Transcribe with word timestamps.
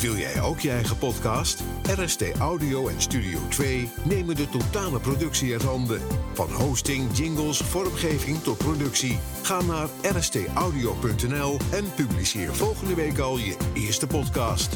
Wil 0.00 0.16
jij 0.16 0.40
ook 0.40 0.60
je 0.60 0.70
eigen 0.70 0.98
podcast? 0.98 1.62
RST 1.98 2.22
Audio 2.38 2.88
en 2.88 3.00
Studio 3.00 3.38
2 3.48 3.90
nemen 4.04 4.36
de 4.36 4.48
totale 4.48 5.00
productie 5.00 5.52
in 5.52 5.60
handen. 5.60 6.00
Van 6.32 6.52
hosting, 6.52 7.16
jingles, 7.16 7.58
vormgeving 7.58 8.42
tot 8.42 8.58
productie. 8.58 9.18
Ga 9.42 9.62
naar 9.62 9.88
rstaudio.nl 10.02 11.58
en 11.70 11.94
publiceer 11.94 12.54
volgende 12.54 12.94
week 12.94 13.18
al 13.18 13.38
je 13.38 13.56
eerste 13.74 14.06
podcast. 14.06 14.68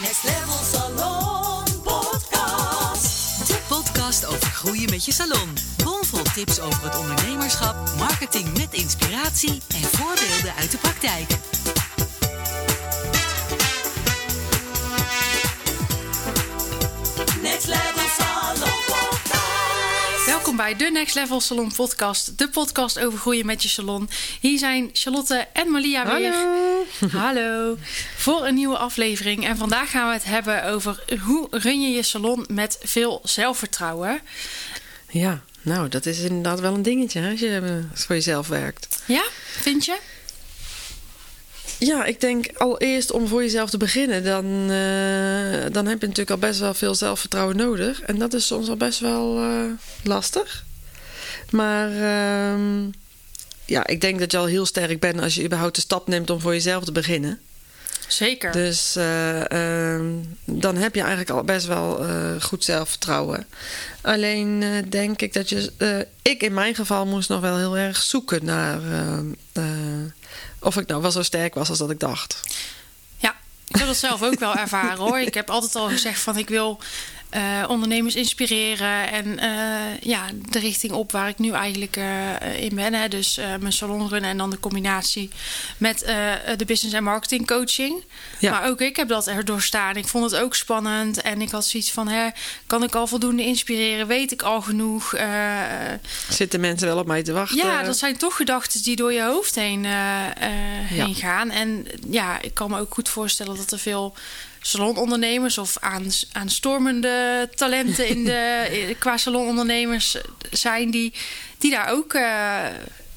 Next 0.00 0.24
Level 0.24 0.64
Salon 0.72 1.64
Podcast. 1.82 3.46
De 3.46 3.58
podcast 3.68 4.26
over 4.26 4.50
groeien 4.50 4.90
met 4.90 5.04
je 5.04 5.12
salon. 5.12 5.48
Bomvol 5.84 6.22
tips 6.34 6.60
over 6.60 6.84
het 6.84 6.98
ondernemerschap, 6.98 7.76
marketing 7.98 8.56
met 8.58 8.72
inspiratie 8.72 9.62
en 9.68 9.82
voorbeelden 9.82 10.54
uit 10.54 10.70
de 10.70 10.78
praktijk. 10.78 11.28
Bij 20.60 20.76
de 20.76 20.90
Next 20.90 21.14
Level 21.14 21.40
Salon 21.40 21.72
Podcast, 21.72 22.38
de 22.38 22.48
podcast 22.48 22.98
over 22.98 23.18
groeien 23.18 23.46
met 23.46 23.62
je 23.62 23.68
salon. 23.68 24.08
Hier 24.40 24.58
zijn 24.58 24.90
Charlotte 24.92 25.46
en 25.52 25.70
Malia 25.70 26.16
weer. 26.16 26.34
Hallo. 27.20 27.76
Voor 28.16 28.46
een 28.46 28.54
nieuwe 28.54 28.76
aflevering. 28.76 29.46
En 29.46 29.56
vandaag 29.56 29.90
gaan 29.90 30.06
we 30.06 30.12
het 30.12 30.24
hebben 30.24 30.64
over 30.64 31.04
hoe 31.24 31.46
run 31.50 31.82
je 31.82 31.88
je 31.88 32.02
salon 32.02 32.44
met 32.48 32.78
veel 32.82 33.20
zelfvertrouwen. 33.24 34.20
Ja, 35.08 35.42
nou, 35.62 35.88
dat 35.88 36.06
is 36.06 36.20
inderdaad 36.20 36.60
wel 36.60 36.74
een 36.74 36.82
dingetje 36.82 37.20
hè, 37.20 37.30
als 37.30 37.40
je 37.40 37.82
voor 37.94 38.14
jezelf 38.14 38.48
werkt. 38.48 39.02
Ja, 39.06 39.24
vind 39.60 39.84
je? 39.84 39.98
Ja, 41.80 42.04
ik 42.04 42.20
denk 42.20 42.46
allereerst 42.56 43.10
om 43.10 43.28
voor 43.28 43.42
jezelf 43.42 43.70
te 43.70 43.76
beginnen, 43.76 44.24
dan, 44.24 44.44
eh, 44.44 45.72
dan 45.72 45.86
heb 45.86 46.00
je 46.00 46.06
natuurlijk 46.06 46.30
al 46.30 46.38
best 46.38 46.60
wel 46.60 46.74
veel 46.74 46.94
zelfvertrouwen 46.94 47.56
nodig. 47.56 48.00
En 48.00 48.18
dat 48.18 48.34
is 48.34 48.46
soms 48.46 48.68
al 48.68 48.76
best 48.76 49.00
wel 49.00 49.38
eh, 49.38 49.64
lastig. 50.04 50.64
Maar 51.50 51.90
ehm, 51.90 52.88
ja, 53.64 53.86
ik 53.86 54.00
denk 54.00 54.18
dat 54.18 54.32
je 54.32 54.38
al 54.38 54.46
heel 54.46 54.66
sterk 54.66 55.00
bent 55.00 55.20
als 55.20 55.34
je 55.34 55.44
überhaupt 55.44 55.74
de 55.74 55.80
stap 55.80 56.08
neemt 56.08 56.30
om 56.30 56.40
voor 56.40 56.52
jezelf 56.52 56.84
te 56.84 56.92
beginnen. 56.92 57.40
Zeker. 58.08 58.52
Dus 58.52 58.96
eh, 58.96 59.50
ehm, 59.50 60.04
dan 60.44 60.76
heb 60.76 60.94
je 60.94 61.00
eigenlijk 61.00 61.30
al 61.30 61.44
best 61.44 61.66
wel 61.66 62.04
goed 62.40 62.64
zelfvertrouwen. 62.64 63.46
Alleen 64.00 64.84
denk 64.88 65.22
ik 65.22 65.32
dat 65.32 65.48
je. 65.48 66.06
ik 66.22 66.42
in 66.42 66.54
mijn 66.54 66.74
geval 66.74 67.06
moest 67.06 67.28
nog 67.28 67.40
wel 67.40 67.56
heel 67.56 67.76
erg 67.76 68.02
zoeken 68.02 68.44
naar. 68.44 68.80
Of 70.60 70.76
ik 70.76 70.86
nou 70.86 71.02
wel 71.02 71.10
zo 71.10 71.22
sterk 71.22 71.54
was 71.54 71.68
als 71.68 71.78
dat 71.78 71.90
ik 71.90 72.00
dacht. 72.00 72.40
Ja, 73.16 73.36
ik 73.68 73.76
heb 73.76 73.86
dat 73.86 73.96
zelf 73.96 74.22
ook 74.22 74.38
wel 74.38 74.54
ervaren 74.54 74.98
hoor. 74.98 75.20
Ik 75.20 75.34
heb 75.34 75.50
altijd 75.50 75.76
al 75.76 75.88
gezegd 75.88 76.20
van 76.20 76.38
ik 76.38 76.48
wil 76.48 76.80
eh, 77.30 77.64
ondernemers 77.68 78.14
inspireren 78.14 79.10
en 79.10 79.38
eh, 79.38 80.00
ja, 80.00 80.26
de 80.50 80.58
richting 80.58 80.92
op 80.92 81.12
waar 81.12 81.28
ik 81.28 81.38
nu 81.38 81.52
eigenlijk 81.52 81.96
eh, 81.96 82.62
in 82.62 82.74
ben. 82.74 82.94
Hè. 82.94 83.08
Dus 83.08 83.40
mijn 83.60 83.72
salon 83.72 84.08
runnen 84.08 84.30
en 84.30 84.36
dan 84.36 84.50
de 84.50 84.60
combinatie 84.60 85.30
met 85.78 85.98
de 86.56 86.64
business 86.66 86.96
en 86.96 87.04
marketing 87.04 87.46
coaching. 87.46 88.04
Ja. 88.38 88.50
Maar 88.50 88.68
ook 88.68 88.80
ik 88.80 88.96
heb 88.96 89.08
dat 89.08 89.26
er 89.26 89.44
doorstaan. 89.44 89.96
Ik 89.96 90.06
vond 90.06 90.30
het 90.30 90.40
ook 90.40 90.54
spannend 90.54 91.20
en 91.20 91.40
ik 91.40 91.50
had 91.50 91.66
zoiets 91.66 91.92
van, 91.92 92.08
hè, 92.08 92.28
kan 92.66 92.82
ik 92.82 92.94
al 92.94 93.06
voldoende 93.06 93.44
inspireren? 93.44 94.06
Weet 94.06 94.32
ik 94.32 94.42
al 94.42 94.62
genoeg? 94.62 95.14
Zitten 96.28 96.60
mensen 96.60 96.86
wel 96.86 96.98
op 96.98 97.06
mij 97.06 97.22
te 97.22 97.32
wachten? 97.32 97.56
ja, 97.56 97.82
dat 97.82 97.98
zijn 97.98 98.16
toch 98.16 98.36
gedachten 98.36 98.82
die 98.82 98.96
door 98.96 99.12
je 99.12 99.22
hoofd 99.22 99.54
heen, 99.54 99.84
heen 99.84 101.08
Ja. 101.08 101.14
gaan. 101.14 101.50
En 101.50 101.86
ja, 102.10 102.40
ik 102.40 102.54
kan 102.54 102.70
me 102.70 102.80
ook 102.80 102.94
goed 102.94 103.08
voorstellen 103.08 103.56
dat 103.56 103.72
er 103.72 103.78
veel 103.78 104.14
salonondernemers 104.60 105.58
of 105.58 105.76
aan, 105.80 106.06
aanstormende 106.32 107.48
talenten 107.54 108.06
in 108.06 108.24
de, 108.24 108.66
qua 108.98 109.16
salonondernemers 109.16 110.16
zijn 110.50 110.90
die, 110.90 111.12
die 111.58 111.70
daar 111.70 111.90
ook 111.90 112.14
eh, 112.14 112.66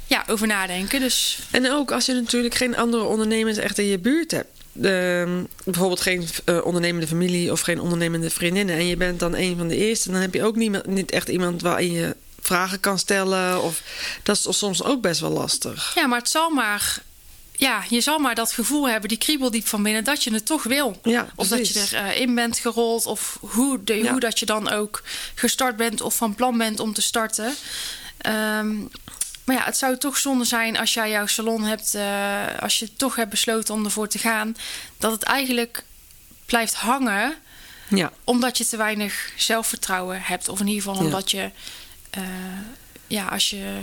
ja, 0.08 0.24
over 0.28 0.48
nadenken. 0.48 1.00
Dus 1.00 1.40
En 1.52 1.72
ook 1.72 1.92
als 1.92 2.06
je 2.06 2.14
natuurlijk 2.14 2.56
geen 2.56 2.76
andere 2.76 3.03
ondernemers 3.03 3.58
echt 3.58 3.78
in 3.78 3.86
je 3.86 4.00
buurt 4.00 4.32
hebt. 4.32 4.62
Ehm, 4.82 5.44
bijvoorbeeld 5.64 6.02
geen 6.02 6.28
eh, 6.46 6.66
ondernemende 6.66 7.08
familie 7.08 7.52
of 7.52 7.62
geen 7.62 7.80
ondernemende 7.80 8.30
vriendinnen. 8.30 8.76
En 8.76 8.88
je 8.88 8.98
bent 8.98 9.20
dan 9.20 9.36
een 9.36 9.58
van 9.58 9.68
de 9.68 9.78
eerste. 9.78 10.12
Dan 10.12 10.22
heb 10.22 10.34
je 10.34 10.44
ook 10.44 10.56
niet, 10.56 10.86
niet 10.88 11.12
echt 11.12 11.30
iemand 11.30 11.62
waarin 11.62 11.92
je 11.92 12.16
vragen 12.42 12.80
kan 12.80 13.00
stellen. 13.00 13.64
Of, 13.64 13.82
dat 14.24 14.36
is 14.36 14.58
soms 14.58 14.84
ook 14.84 15.02
best 15.02 15.20
wel 15.20 15.32
lastig. 15.32 15.92
ja, 15.96 16.08
maar 16.08 16.20
het 16.20 16.30
zal 16.30 16.50
maar. 16.50 17.02
Ja, 17.56 17.84
je 17.90 18.02
zal 18.02 18.19
maar 18.19 18.36
dat 18.36 18.52
gevoel 18.52 18.90
hebben, 18.90 19.09
die 19.09 19.18
kriebeldiep 19.18 19.68
van 19.68 19.84
binnen, 19.84 20.03
dat 20.03 20.24
je 20.24 20.34
het 20.34 20.46
toch 20.46 20.64
wil. 20.64 21.00
Ja, 21.03 21.28
Of 21.36 21.47
dat 21.47 21.68
je 21.68 21.88
erin 21.91 22.16
in 22.16 22.36
bent 22.36 22.59
gerold. 22.59 23.06
Of 23.06 23.38
hoe, 23.41 23.84
de, 23.84 23.94
Ja. 23.96 24.12
hoe 24.12 24.19
dat 24.19 24.40
je 24.40 24.46
dan 24.46 24.69
ook 24.69 25.03
gestart 25.36 25.75
bent 25.78 26.02
of 26.02 26.16
van 26.16 26.36
plan 26.36 26.58
bent 26.58 26.80
om 26.80 26.94
te 26.94 27.02
starten. 27.02 27.53
Ehm, 28.18 28.78
maar 29.46 29.56
ja, 29.56 29.64
het 29.64 29.78
zou 29.78 29.97
toch 29.97 30.18
zonde 30.18 30.46
zijn 30.46 30.78
als 30.78 30.94
jij 30.94 31.09
jouw 31.09 31.25
salon 31.28 31.64
hebt, 31.64 31.96
eh, 31.96 32.41
als 32.59 32.80
je 32.80 32.94
toch 32.96 33.16
hebt 33.16 33.30
besloten 33.30 33.74
om 33.74 33.85
ervoor 33.85 34.08
te 34.08 34.18
gaan, 34.20 34.56
dat 34.97 35.12
het 35.12 35.24
eigenlijk 35.24 35.84
blijft 36.46 36.74
hangen 36.74 37.34
Ja, 37.88 38.12
omdat 38.24 38.58
je 38.58 38.66
te 38.68 38.78
weinig 38.78 39.31
zelfvertrouwen 39.38 40.22
hebt. 40.22 40.50
Of 40.50 40.59
in 40.59 40.68
ieder 40.68 40.84
geval 40.84 41.06
omdat 41.06 41.31
je, 41.31 41.50
eh, 42.09 42.24
ja, 43.08 43.25
als 43.28 43.50
je 43.50 43.80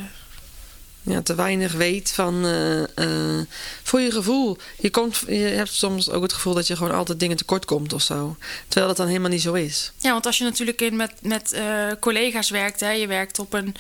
ja, 1.02 1.22
te 1.22 1.34
weinig 1.34 1.72
weet 1.72 2.12
van 2.12 2.44
eh, 2.44 2.82
eh, 2.82 3.46
voor 3.82 4.00
je 4.00 4.10
gevoel. 4.10 4.56
Je, 4.78 4.90
komt, 4.90 5.22
je 5.26 5.34
hebt 5.34 5.72
soms 5.72 6.10
ook 6.10 6.22
het 6.22 6.32
gevoel 6.32 6.54
dat 6.54 6.66
je 6.66 6.76
gewoon 6.76 6.94
altijd 6.94 7.20
dingen 7.20 7.36
tekort 7.36 7.64
komt 7.64 7.92
of 7.92 8.02
zo. 8.02 8.36
Terwijl 8.68 8.86
dat 8.86 8.96
dan 8.96 9.06
helemaal 9.06 9.30
niet 9.30 9.42
zo 9.42 9.52
is. 9.52 9.92
Ja, 9.98 10.12
want 10.12 10.26
als 10.26 10.38
je 10.38 10.44
natuurlijk 10.44 10.80
in 10.80 10.96
met, 10.96 11.12
met 11.22 11.52
eh, 11.52 11.86
collega's 12.00 12.50
werkt, 12.50 12.80
hè, 12.80 12.90
je 12.90 13.06
werkt 13.06 13.38
op 13.38 13.52
een, 13.52 13.74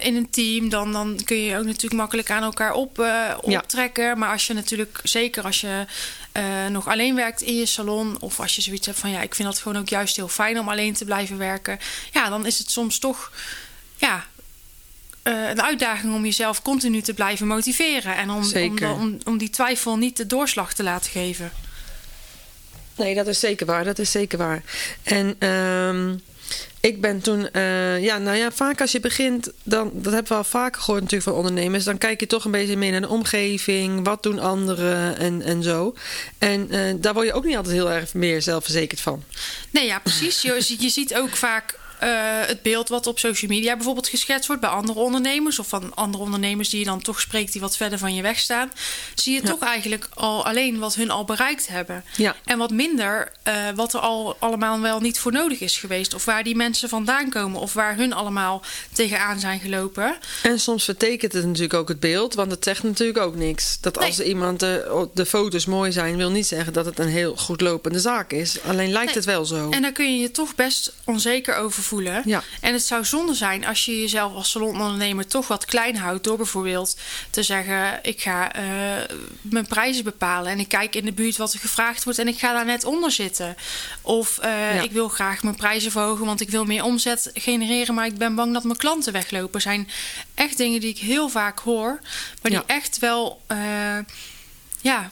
in 0.00 0.16
een 0.16 0.30
team, 0.30 0.68
dan, 0.68 0.92
dan 0.92 1.20
kun 1.24 1.36
je 1.36 1.58
ook 1.58 1.64
natuurlijk 1.64 1.94
makkelijk 1.94 2.30
aan 2.30 2.42
elkaar 2.42 2.72
op, 2.72 2.96
Ja. 2.96 3.38
optrekken. 3.40 4.18
Maar 4.18 4.32
als 4.32 4.46
je 4.46 4.54
natuurlijk, 4.54 5.00
zeker 5.02 5.44
als 5.44 5.60
je 5.60 5.84
nog 6.70 6.88
alleen 6.88 7.14
werkt 7.14 7.42
in 7.42 7.56
je 7.56 7.66
salon, 7.66 8.16
of 8.20 8.40
als 8.40 8.54
je 8.56 8.62
zoiets 8.62 8.86
hebt 8.86 8.98
van 8.98 9.10
ja, 9.10 9.20
ik 9.22 9.34
vind 9.34 9.48
dat 9.48 9.58
gewoon 9.58 9.78
ook 9.78 9.88
juist 9.88 10.16
heel 10.16 10.28
fijn 10.28 10.58
om 10.58 10.68
alleen 10.68 10.94
te 10.94 11.04
blijven 11.04 11.38
werken, 11.38 11.78
ja, 12.12 12.28
dan 12.28 12.46
is 12.46 12.58
het 12.58 12.70
soms 12.70 12.98
toch 12.98 13.32
ja, 13.96 14.24
eh, 15.24 15.48
een 15.48 15.62
uitdaging 15.62 16.14
om 16.14 16.24
jezelf 16.24 16.62
continu 16.62 17.00
te 17.00 17.14
blijven 17.14 17.46
motiveren 17.46 18.16
en 18.16 18.30
om, 18.30 18.42
om, 18.54 18.78
om, 19.00 19.18
om 19.24 19.38
die 19.38 19.50
twijfel 19.50 19.96
niet 19.96 20.16
de 20.16 20.26
doorslag 20.26 20.74
te 20.74 20.82
laten 20.82 21.10
geven. 21.10 21.52
Nee, 22.96 23.14
dat 23.14 23.26
is 23.26 23.40
zeker 23.40 23.66
waar. 23.66 23.84
Dat 23.84 23.98
is 23.98 24.10
zeker 24.10 24.38
waar. 24.38 24.62
En 25.02 25.36
ehm, 25.38 26.14
ik 26.80 27.00
ben 27.00 27.20
toen, 27.20 27.50
eh, 27.50 28.02
ja, 28.02 28.18
nou 28.18 28.36
ja, 28.36 28.52
vaak 28.52 28.80
als 28.80 28.92
je 28.92 29.00
begint, 29.00 29.50
dan, 29.62 29.90
dat 29.94 30.12
hebben 30.12 30.32
we 30.32 30.38
al 30.38 30.44
vaker 30.44 30.80
gehoord 30.80 31.02
natuurlijk 31.02 31.30
van 31.30 31.38
ondernemers, 31.38 31.84
dan 31.84 31.98
kijk 31.98 32.20
je 32.20 32.26
toch 32.26 32.44
een 32.44 32.50
beetje 32.50 32.76
meer 32.76 32.90
naar 32.90 33.00
de 33.00 33.08
omgeving, 33.08 34.04
wat 34.04 34.22
doen 34.22 34.38
anderen 34.38 35.18
en, 35.18 35.42
en 35.42 35.62
zo. 35.62 35.94
En 36.38 36.70
eh, 36.70 36.94
daar 36.96 37.14
word 37.14 37.26
je 37.26 37.32
ook 37.32 37.44
niet 37.44 37.56
altijd 37.56 37.74
heel 37.74 37.90
erg 37.90 38.14
meer 38.14 38.42
zelfverzekerd 38.42 39.00
van. 39.00 39.22
Nee, 39.70 39.86
ja, 39.86 39.98
precies. 39.98 40.42
Je, 40.42 40.76
je 40.78 40.88
ziet 40.88 41.14
ook 41.14 41.36
vaak 41.36 41.78
eh, 41.98 42.08
het 42.46 42.62
beeld 42.62 42.88
wat 42.88 43.06
op 43.06 43.18
social 43.18 43.50
media 43.50 43.74
bijvoorbeeld 43.74 44.08
geschetst 44.08 44.46
wordt 44.46 44.62
bij 44.62 44.70
andere 44.70 44.98
ondernemers 44.98 45.58
of 45.58 45.68
van 45.68 45.94
andere 45.94 46.24
ondernemers 46.24 46.68
die 46.68 46.78
je 46.78 46.84
dan 46.84 47.02
toch 47.02 47.20
spreekt 47.20 47.52
die 47.52 47.60
wat 47.60 47.76
verder 47.76 47.98
van 47.98 48.14
je 48.14 48.22
weg 48.22 48.38
staan. 48.38 48.72
Zie 49.14 49.34
je 49.34 49.40
Ja. 49.42 49.48
toch 49.48 49.60
eigenlijk 49.60 50.08
al 50.14 50.44
alleen 50.46 50.78
wat 50.78 50.94
hun 50.94 51.10
al 51.10 51.24
bereikt 51.24 51.68
hebben. 51.68 52.04
Ja. 52.16 52.36
En 52.44 52.58
wat 52.58 52.70
minder 52.70 53.32
eh, 53.42 53.54
wat 53.74 53.94
er 53.94 54.00
al 54.00 54.36
allemaal 54.38 54.80
wel 54.80 55.00
niet 55.00 55.18
voor 55.18 55.32
nodig 55.32 55.60
is 55.60 55.78
geweest. 55.78 56.14
Of 56.14 56.24
waar 56.24 56.42
die 56.44 56.56
mensen 56.56 56.88
vandaan 56.88 57.30
komen 57.30 57.60
of 57.60 57.72
waar 57.72 57.96
hun 57.96 58.12
allemaal 58.12 58.62
tegenaan 58.92 59.40
zijn 59.40 59.60
gelopen. 59.60 60.16
En 60.42 60.60
soms 60.60 60.84
vertekent 60.84 61.32
het 61.32 61.44
natuurlijk 61.46 61.74
ook 61.74 61.88
het 61.88 62.00
beeld, 62.00 62.34
want 62.34 62.50
het 62.50 62.64
zegt 62.64 62.82
natuurlijk 62.82 63.18
ook 63.18 63.34
niks. 63.36 63.78
Dat 63.80 63.98
als 63.98 64.20
iemand 64.20 64.60
de, 64.60 65.08
de 65.14 65.26
foto's 65.26 65.66
mooi 65.66 65.92
zijn, 65.92 66.16
wil 66.16 66.30
niet 66.30 66.46
zeggen 66.46 66.72
dat 66.72 66.84
het 66.86 66.98
een 66.98 67.08
heel 67.08 67.36
goed 67.36 67.60
lopende 67.60 67.98
zaak 68.00 68.32
is. 68.32 68.58
Alleen 68.66 68.90
lijkt 68.92 69.06
Nee. 69.06 69.14
het 69.14 69.24
wel 69.24 69.44
zo. 69.44 69.70
En 69.70 69.82
daar 69.82 69.92
kun 69.92 70.12
je 70.14 70.20
je 70.20 70.30
toch 70.30 70.54
best 70.54 70.92
onzeker 71.04 71.56
over 71.56 71.72
voelen. 71.82 71.92
Ja. 72.24 72.42
En 72.60 72.72
het 72.72 72.84
zou 72.84 73.04
zonde 73.04 73.34
zijn 73.34 73.66
als 73.66 73.84
je 73.84 74.00
jezelf 74.00 74.32
als 74.34 74.50
salonondernemer 74.50 75.26
toch 75.26 75.48
wat 75.48 75.64
klein 75.64 75.96
houdt. 75.96 76.24
Door 76.24 76.36
bijvoorbeeld 76.36 76.96
te 77.30 77.42
zeggen: 77.42 77.98
ik 78.02 78.20
ga 78.22 78.52
eh, 78.52 78.62
mijn 79.40 79.66
prijzen 79.66 80.04
bepalen. 80.04 80.52
En 80.52 80.58
ik 80.58 80.68
kijk 80.68 80.94
in 80.94 81.04
de 81.04 81.12
buurt 81.12 81.36
wat 81.36 81.52
er 81.52 81.58
gevraagd 81.58 82.04
wordt. 82.04 82.18
En 82.18 82.28
ik 82.28 82.38
ga 82.38 82.52
daar 82.52 82.64
net 82.64 82.84
onder 82.84 83.10
zitten. 83.10 83.56
Of 84.02 84.38
eh, 84.38 84.74
Ja. 84.74 84.82
ik 84.82 84.92
wil 84.92 85.08
graag 85.08 85.42
mijn 85.42 85.56
prijzen 85.56 85.90
verhogen, 85.90 86.26
want 86.26 86.40
ik 86.40 86.50
wil 86.50 86.64
meer 86.64 86.84
omzet 86.84 87.30
genereren. 87.34 87.94
Maar 87.94 88.06
ik 88.06 88.18
ben 88.18 88.34
bang 88.34 88.52
dat 88.52 88.64
mijn 88.64 88.76
klanten 88.78 89.12
weglopen. 89.12 89.60
zijn 89.60 89.88
echt 90.34 90.56
dingen 90.56 90.80
die 90.80 90.90
ik 90.90 90.98
heel 90.98 91.28
vaak 91.28 91.58
hoor. 91.58 91.98
Maar 92.42 92.50
die 92.50 92.60
Ja. 92.60 92.62
echt 92.66 92.98
wel. 92.98 93.42
eh, 93.46 93.58
ja, 94.80 95.10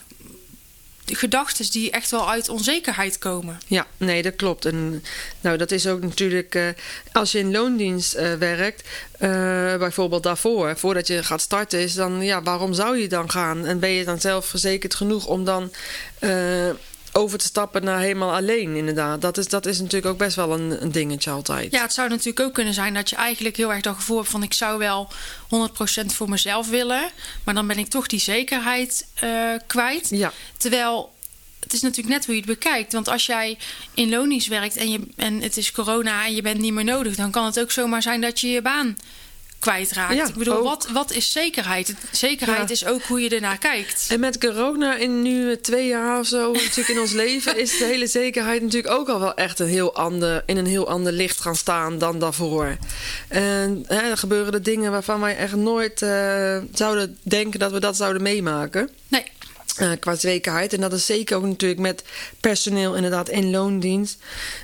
gedachten 1.17 1.71
die 1.71 1.91
echt 1.91 2.11
wel 2.11 2.31
uit 2.31 2.49
onzekerheid 2.49 3.19
komen. 3.19 3.61
Ja, 3.67 3.87
nee, 3.97 4.23
dat 4.23 4.37
klopt. 4.37 4.65
En 4.65 5.05
nou, 5.41 5.57
dat 5.57 5.71
is 5.71 5.87
ook 5.87 6.01
natuurlijk 6.01 6.55
eh, 6.55 6.69
als 7.13 7.33
je 7.33 7.39
in 7.39 7.51
loondienst 7.51 8.15
eh, 8.15 8.35
werkt, 8.35 8.89
eh, 9.19 9.29
bijvoorbeeld 9.77 10.23
daarvoor, 10.23 10.77
voordat 10.77 11.07
je 11.07 11.23
gaat 11.23 11.41
starten, 11.41 11.81
is 11.81 11.95
dan 11.95 12.25
ja, 12.25 12.43
waarom 12.43 12.73
zou 12.73 12.99
je 12.99 13.09
dan 13.09 13.31
gaan? 13.31 13.67
En 13.67 13.79
ben 13.79 13.91
je 13.91 14.05
dan 14.05 14.21
zelf 14.21 14.47
verzekerd 14.47 14.95
genoeg 14.95 15.27
om 15.27 15.45
dan 15.45 15.71
over 17.13 17.39
te 17.39 17.45
stappen 17.45 17.85
naar 17.85 18.01
helemaal 18.01 18.35
alleen, 18.35 18.77
inderdaad. 18.77 19.21
Dat 19.21 19.39
is, 19.39 19.49
dat 19.49 19.67
is 19.67 19.79
natuurlijk 19.79 20.13
ook 20.13 20.19
best 20.19 20.37
wel 20.37 20.53
een, 20.53 20.83
een 20.83 20.93
dingetje 20.93 21.31
altijd. 21.31 21.73
Ja, 21.73 21.83
het 21.83 21.93
zou 21.93 22.09
natuurlijk 22.09 22.41
ook 22.41 22.55
kunnen 22.55 22.75
zijn 22.75 22.95
dat 22.95 23.11
je 23.11 23.17
eigenlijk 23.17 23.57
heel 23.57 23.73
erg 23.73 23.83
dat 23.83 23.95
gevoel 23.95 24.17
hebt 24.17 24.31
van 24.31 24.43
ik 24.43 24.53
zou 24.53 24.79
wel 24.79 25.13
100% 26.03 26.07
voor 26.07 26.29
mezelf 26.29 26.69
willen, 26.69 27.11
maar 27.45 27.55
dan 27.55 27.67
ben 27.67 27.79
ik 27.79 27.89
toch 27.89 28.07
die 28.07 28.21
zekerheid 28.21 29.07
eh, 29.15 29.31
kwijt. 29.67 30.09
Ja. 30.11 30.33
Terwijl 30.57 31.13
het 31.61 31.73
is 31.73 31.81
natuurlijk 31.81 32.15
net 32.15 32.25
hoe 32.27 32.35
je 32.35 32.41
het 32.41 32.51
bekijkt. 32.51 32.93
Want 32.93 33.09
als 33.09 33.27
jij 33.27 33.59
in 33.95 34.09
loondienst 34.09 34.49
werkt 34.49 34.77
en, 34.77 34.91
je, 34.91 35.01
en 35.17 35.41
het 35.43 35.57
is 35.57 35.73
corona 35.73 36.25
en 36.25 36.35
je 36.35 36.43
bent 36.43 36.59
niet 36.59 36.73
meer 36.73 36.85
nodig, 36.85 37.17
dan 37.17 37.31
kan 37.31 37.45
het 37.45 37.61
ook 37.61 37.71
zomaar 37.71 38.03
zijn 38.03 38.21
dat 38.21 38.41
je 38.41 38.49
je 38.49 38.63
baan 38.63 38.97
kwijtraakt. 39.63 40.15
Ja, 40.15 40.29
ik 40.29 40.35
bedoel, 40.35 40.57
ook. 40.57 40.65
wat, 40.65 40.89
wat 40.93 41.13
is 41.13 41.33
zekerheid? 41.33 41.95
Zekerheid 42.11 42.69
Ja. 42.69 42.75
is 42.75 42.85
ook 42.87 43.03
hoe 43.03 43.21
je 43.21 43.29
ernaar 43.29 43.59
kijkt. 43.59 44.07
En 44.09 44.21
met 44.21 44.39
corona 44.39 44.97
in 44.97 45.23
nu 45.23 45.61
twee 45.61 45.87
jaar 45.87 46.19
of 46.19 46.27
zo 46.27 46.53
natuurlijk 46.53 46.89
in 46.89 47.01
ons 47.01 47.13
leven... 47.13 47.59
is 47.59 47.79
de 47.79 47.85
hele 47.85 48.07
zekerheid 48.07 48.63
natuurlijk 48.63 48.95
ook 48.95 49.09
al 49.09 49.21
wel 49.21 49.35
echt 49.35 49.59
een 49.59 49.67
heel 49.69 49.95
ander, 49.95 50.43
in 50.47 50.57
een 50.57 50.67
heel 50.67 50.89
ander 50.89 51.13
licht 51.13 51.41
gaan 51.41 51.57
staan 51.57 51.99
dan 51.99 52.19
daarvoor. 52.19 52.77
En 53.29 53.85
hè, 53.87 53.97
er 54.11 54.17
gebeuren 54.17 54.53
er 54.53 54.63
dingen 54.63 54.91
waarvan 54.91 55.21
wij 55.21 55.37
echt 55.37 55.55
nooit 55.55 56.03
eh, 56.03 56.59
zouden 56.73 57.19
denken 57.23 57.61
dat 57.61 57.73
we 57.73 57.81
dat 57.81 57.97
zouden 57.97 58.23
meemaken. 58.23 58.91
Nee, 59.09 59.25
eh, 59.77 59.91
qua 60.01 60.15
zekerheid. 60.15 60.73
En 60.73 60.81
dat 60.81 60.93
is 60.93 61.07
zeker 61.07 61.37
ook 61.37 61.45
natuurlijk 61.45 61.81
met 61.81 62.05
personeel 62.41 62.95
inderdaad 62.95 63.29
in 63.29 63.51
loondienst. 63.51 64.19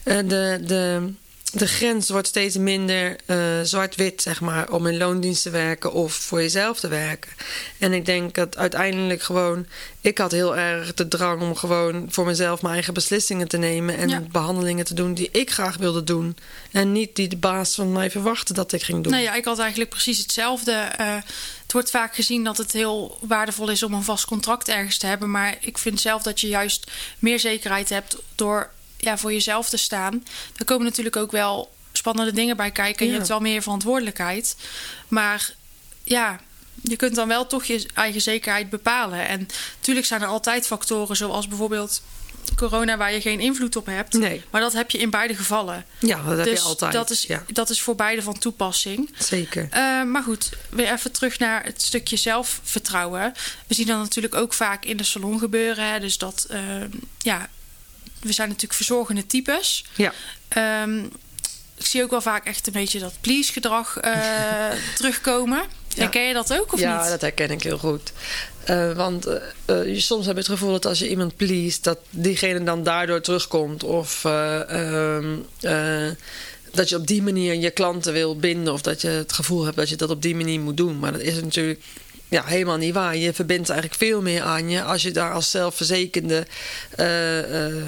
Eh, 0.05 0.17
de, 0.27 0.61
de, 0.67 1.13
de 1.53 1.67
grens 1.67 2.09
wordt 2.09 2.27
steeds 2.27 2.57
minder 2.57 3.17
eh, 3.27 3.37
zwart-wit, 3.63 4.23
zeg 4.23 4.41
maar, 4.41 4.71
om 4.71 4.87
in 4.87 4.97
loondienst 4.97 5.43
te 5.43 5.51
werken 5.51 5.93
of 5.93 6.13
voor 6.15 6.41
jezelf 6.41 6.81
te 6.81 6.89
werken. 6.89 7.31
En 7.79 7.93
ik 7.93 8.07
denk 8.07 8.35
dat 8.35 8.57
uiteindelijk 8.57 9.23
gewoon, 9.23 9.67
ik 10.01 10.19
had 10.19 10.31
heel 10.33 10.57
erg 10.57 10.95
de 10.95 11.09
drang 11.09 11.43
om 11.43 11.55
gewoon 11.57 12.07
voor 12.11 12.27
mezelf 12.27 12.63
mijn 12.63 12.75
eigen 12.75 12.95
beslissingen 12.95 13.49
te 13.49 13.57
nemen 13.57 13.97
en 13.97 14.09
Ja. 14.09 14.21
behandelingen 14.21 14.85
te 14.85 14.95
doen 14.95 15.15
die 15.15 15.29
ik 15.33 15.51
graag 15.51 15.77
wilde 15.77 16.05
doen. 16.05 16.37
En 16.71 16.93
niet 16.93 17.17
die 17.17 17.29
de 17.29 17.37
baas 17.37 17.75
van 17.75 17.93
mij 17.93 18.11
verwachtte 18.11 18.53
dat 18.53 18.73
ik 18.73 18.83
ging 18.83 19.03
doen. 19.03 19.13
Nou 19.13 19.25
ja, 19.25 19.35
ik 19.35 19.45
had 19.45 19.59
eigenlijk 19.59 19.91
precies 19.91 20.19
hetzelfde. 20.19 20.73
Eh, 20.73 21.15
het 21.63 21.73
wordt 21.73 21.91
vaak 21.91 22.15
gezien 22.15 22.45
dat 22.45 22.57
het 22.57 22.73
heel 22.73 23.19
waardevol 23.21 23.69
is 23.69 23.83
om 23.83 23.95
een 23.95 24.03
vast 24.03 24.25
contract 24.25 24.69
ergens 24.69 24.99
te 24.99 25.07
hebben. 25.07 25.31
Maar 25.31 25.57
ik 25.61 25.79
vind 25.79 26.01
zelf 26.01 26.23
dat 26.23 26.41
je 26.41 26.49
juist 26.49 26.91
meer 27.19 27.39
zekerheid 27.41 27.89
hebt 27.89 28.17
door 28.35 28.71
ja, 28.99 29.19
voor 29.19 29.33
jezelf 29.33 29.69
te 29.69 29.77
staan. 29.77 30.25
Er 30.57 30.65
komen 30.65 30.85
natuurlijk 30.85 31.17
ook 31.17 31.31
wel 31.31 31.73
spannende 31.93 32.33
dingen 32.33 32.57
bij 32.57 32.71
kijken. 32.71 32.99
En 33.01 33.07
Ja. 33.07 33.11
je 33.11 33.17
hebt 33.17 33.29
wel 33.29 33.41
meer 33.41 33.63
verantwoordelijkheid. 33.63 34.57
Maar 35.09 35.53
ja, 36.05 36.41
je 36.83 36.97
kunt 36.97 37.15
dan 37.15 37.29
wel 37.29 37.47
toch 37.47 37.65
je 37.65 37.87
eigen 37.95 38.21
zekerheid 38.21 38.71
bepalen. 38.71 39.29
En 39.29 39.49
natuurlijk 39.79 40.07
zijn 40.07 40.23
er 40.23 40.29
altijd 40.29 40.67
factoren 40.67 41.17
zoals 41.17 41.49
bijvoorbeeld 41.49 42.03
corona 42.57 42.97
waar 42.97 43.13
je 43.13 43.21
geen 43.21 43.41
invloed 43.41 43.77
op 43.77 43.87
hebt. 43.87 44.13
Nee. 44.13 44.45
Maar 44.51 44.61
dat 44.61 44.73
heb 44.73 44.91
je 44.91 44.99
in 44.99 45.11
beide 45.11 45.35
gevallen. 45.35 45.85
Ja, 45.99 46.23
dat 46.23 46.37
heb 46.37 46.47
dus 46.47 46.59
je 46.59 46.65
altijd. 46.65 46.93
Dat 46.93 47.11
is, 47.11 47.23
ja, 47.23 47.45
dat 47.53 47.71
is 47.71 47.81
voor 47.83 47.95
beide 47.95 48.23
van 48.23 48.39
toepassing. 48.39 49.15
zeker. 49.19 49.69
Eh, 49.71 50.03
maar 50.03 50.23
goed, 50.23 50.51
weer 50.71 50.93
even 50.93 51.13
terug 51.13 51.39
naar 51.39 51.65
het 51.65 51.83
stukje 51.83 52.17
zelfvertrouwen. 52.17 53.35
We 53.67 53.75
zien 53.75 53.87
dat 53.87 53.99
natuurlijk 53.99 54.35
ook 54.35 54.55
vaak 54.55 54.85
in 54.85 54.97
de 54.97 55.05
salon 55.05 55.39
gebeuren. 55.39 55.93
Hè? 55.93 56.01
Dus 56.01 56.19
dat, 56.19 56.47
eh, 56.51 56.61
ja, 57.19 57.49
we 58.21 58.33
zijn 58.33 58.49
natuurlijk 58.49 58.75
verzorgende 58.75 59.27
types. 59.27 59.85
Ja. 59.97 60.13
Ehm, 60.49 60.99
ik 61.77 61.87
zie 61.87 62.03
ook 62.03 62.11
wel 62.11 62.21
vaak 62.21 62.47
echt 62.47 62.67
een 62.67 62.73
beetje 62.73 62.99
dat 62.99 63.13
please-gedrag 63.21 63.97
eh, 63.99 64.13
terugkomen. 64.97 65.63
Herken 65.97 66.23
je 66.23 66.33
dat 66.35 66.59
ook 66.61 66.73
of 66.73 66.81
ja, 66.81 67.01
niet? 67.01 67.11
dat 67.11 67.21
herken 67.21 67.51
ik 67.51 67.63
heel 67.63 67.79
goed. 67.79 68.13
Eh, 68.65 68.93
want 68.93 69.27
eh, 69.27 69.41
je- 69.95 70.01
soms 70.01 70.27
heb 70.27 70.35
je 70.35 70.41
het 70.41 70.51
gevoel 70.51 70.71
dat 70.73 70.87
als 70.87 70.99
je 70.99 71.09
iemand 71.09 71.37
please, 71.37 71.79
dat 71.83 71.99
diegene 72.11 72.63
dan 72.65 72.83
daardoor 72.83 73.21
terugkomt. 73.21 73.85
Of 73.85 74.25
eh, 74.25 74.71
ehm, 75.17 75.37
eh, 75.61 76.11
dat 76.73 76.89
je 76.89 76.97
op 76.97 77.07
die 77.07 77.23
manier 77.23 77.55
je 77.55 77.71
klanten 77.71 78.13
wil 78.13 78.37
binden. 78.37 78.73
Of 78.73 78.83
dat 78.83 79.01
je 79.01 79.09
het 79.09 79.33
gevoel 79.33 79.65
hebt 79.65 79.77
dat 79.77 79.89
je 79.89 79.97
dat 79.97 80.11
op 80.11 80.23
die 80.23 80.37
manier 80.37 80.61
moet 80.61 80.77
doen. 80.77 80.99
Maar 80.99 81.13
dat 81.13 81.21
is 81.21 81.35
natuurlijk 81.43 81.81
ja, 82.29 82.45
helemaal 82.45 82.77
niet 82.77 82.95
waar. 82.95 83.17
Je 83.17 83.33
verbindt 83.33 83.69
eigenlijk 83.69 84.01
veel 84.01 84.23
meer 84.23 84.43
aan 84.43 84.71
je 84.71 84.83
als 84.83 85.03
je 85.03 85.11
daar 85.11 85.33
als 85.33 85.51
zelfverzekerde, 85.51 86.47
eh, 86.91 87.07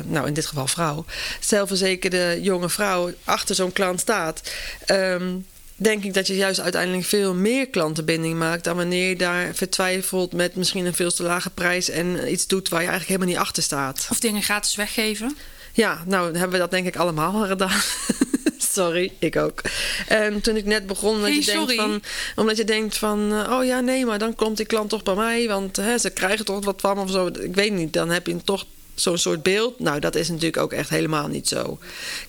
nou 0.04 0.26
in 0.26 0.34
dit 0.34 0.46
geval 0.46 0.66
vrouw, 0.66 1.04
zelfverzekerde 1.40 2.38
jonge 2.40 2.68
vrouw 2.68 3.12
achter 3.24 3.54
zo'n 3.54 3.72
klant 3.72 4.00
staat. 4.00 4.50
Ehm, 4.86 5.36
denk 5.76 6.04
ik 6.04 6.14
dat 6.14 6.26
je 6.26 6.36
juist 6.36 6.60
uiteindelijk 6.60 7.04
veel 7.04 7.34
meer 7.34 7.68
klantenbinding 7.68 8.38
maakt 8.38 8.64
dan 8.64 8.76
wanneer 8.76 9.08
je 9.08 9.16
daar 9.16 9.54
vertwijfelt 9.54 10.32
met 10.32 10.54
misschien 10.56 10.86
een 10.86 10.94
veel 10.94 11.12
te 11.12 11.22
lage 11.22 11.50
prijs 11.50 11.88
en 11.88 12.32
iets 12.32 12.46
doet 12.46 12.68
waar 12.68 12.82
je 12.82 12.88
eigenlijk 12.88 13.20
helemaal 13.20 13.38
niet 13.38 13.46
achter 13.46 13.62
staat. 13.62 14.06
Of 14.10 14.20
dingen 14.20 14.42
gratis 14.42 14.74
weggeven. 14.74 15.36
Ja, 15.72 16.02
nou 16.06 16.24
hebben 16.24 16.50
we 16.50 16.58
dat 16.58 16.70
denk 16.70 16.86
ik 16.86 16.96
allemaal 16.96 17.46
gedaan. 17.46 17.80
Sorry, 18.72 19.12
ik 19.18 19.36
ook. 19.36 19.62
En 20.08 20.40
toen 20.40 20.56
ik 20.56 20.64
net 20.64 20.86
begon, 20.86 21.14
dat 21.14 21.28
Hey, 21.28 21.34
je 21.34 21.44
denkt 21.44 21.74
van, 21.74 22.02
omdat 22.36 22.56
je 22.56 22.64
denkt 22.64 22.96
van, 22.96 23.32
eh, 23.32 23.52
oh 23.52 23.64
ja, 23.64 23.80
nee, 23.80 24.04
maar 24.06 24.18
dan 24.18 24.34
komt 24.34 24.56
die 24.56 24.66
klant 24.66 24.90
toch 24.90 25.02
bij 25.02 25.14
mij, 25.14 25.48
want 25.48 25.76
hè, 25.76 25.98
ze 25.98 26.10
krijgen 26.10 26.44
toch 26.44 26.64
wat 26.64 26.80
van 26.80 26.98
of 26.98 27.10
zo. 27.10 27.26
Ik 27.26 27.54
weet 27.54 27.72
niet, 27.72 27.92
dan 27.92 28.10
heb 28.10 28.26
je 28.26 28.36
toch 28.44 28.66
zo'n 28.94 29.18
soort 29.18 29.42
beeld. 29.42 29.78
Nou, 29.78 30.00
dat 30.00 30.14
is 30.14 30.28
natuurlijk 30.28 30.56
ook 30.56 30.72
echt 30.72 30.88
helemaal 30.88 31.28
niet 31.28 31.48
zo. 31.48 31.78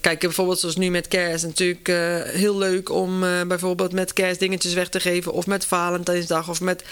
Kijk, 0.01 0.19
bijvoorbeeld 0.19 0.59
zoals 0.59 0.75
nu 0.75 0.89
met 0.89 1.07
kerst, 1.07 1.45
natuurlijk 1.45 1.88
eh, 1.88 2.21
heel 2.21 2.57
leuk 2.57 2.89
om 2.89 3.23
eh, 3.23 3.41
bijvoorbeeld 3.41 3.91
met 3.91 4.13
kerst 4.13 4.39
dingetjes 4.39 4.73
weg 4.73 4.89
te 4.89 4.99
geven, 4.99 5.31
of 5.31 5.47
met 5.47 5.65
Valentijnsdag, 5.65 6.49
of 6.49 6.61
met 6.61 6.83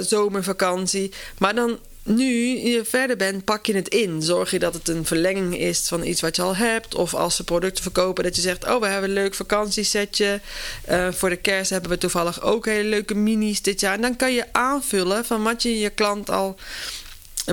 zomervakantie. 0.00 1.12
Maar 1.38 1.54
dan 1.54 1.78
nu 2.06 2.58
je 2.58 2.84
verder 2.84 3.16
bent, 3.16 3.44
pak 3.44 3.66
je 3.66 3.74
het 3.74 3.88
in. 3.88 4.22
Zorg 4.22 4.50
je 4.50 4.58
dat 4.58 4.74
het 4.74 4.88
een 4.88 5.04
verlenging 5.04 5.58
is 5.58 5.88
van 5.88 6.04
iets 6.04 6.20
wat 6.20 6.36
je 6.36 6.42
al 6.42 6.56
hebt. 6.56 6.94
Of 6.94 7.14
als 7.14 7.36
ze 7.36 7.44
producten 7.44 7.82
verkopen, 7.82 8.24
dat 8.24 8.36
je 8.36 8.42
zegt: 8.42 8.64
Oh, 8.64 8.80
we 8.80 8.86
hebben 8.86 9.08
een 9.08 9.14
leuk 9.14 9.34
vakantiesetje. 9.34 10.40
Eh, 10.84 11.08
voor 11.12 11.28
de 11.28 11.36
kerst 11.36 11.70
hebben 11.70 11.90
we 11.90 11.98
toevallig 11.98 12.42
ook 12.42 12.66
hele 12.66 12.88
leuke 12.88 13.14
minis 13.14 13.62
dit 13.62 13.80
jaar. 13.80 13.94
En 13.94 14.00
dan 14.00 14.16
kan 14.16 14.32
je 14.32 14.44
aanvullen 14.52 15.24
van 15.24 15.42
wat 15.42 15.62
je 15.62 15.78
je 15.78 15.90
klant 15.90 16.30
al 16.30 16.56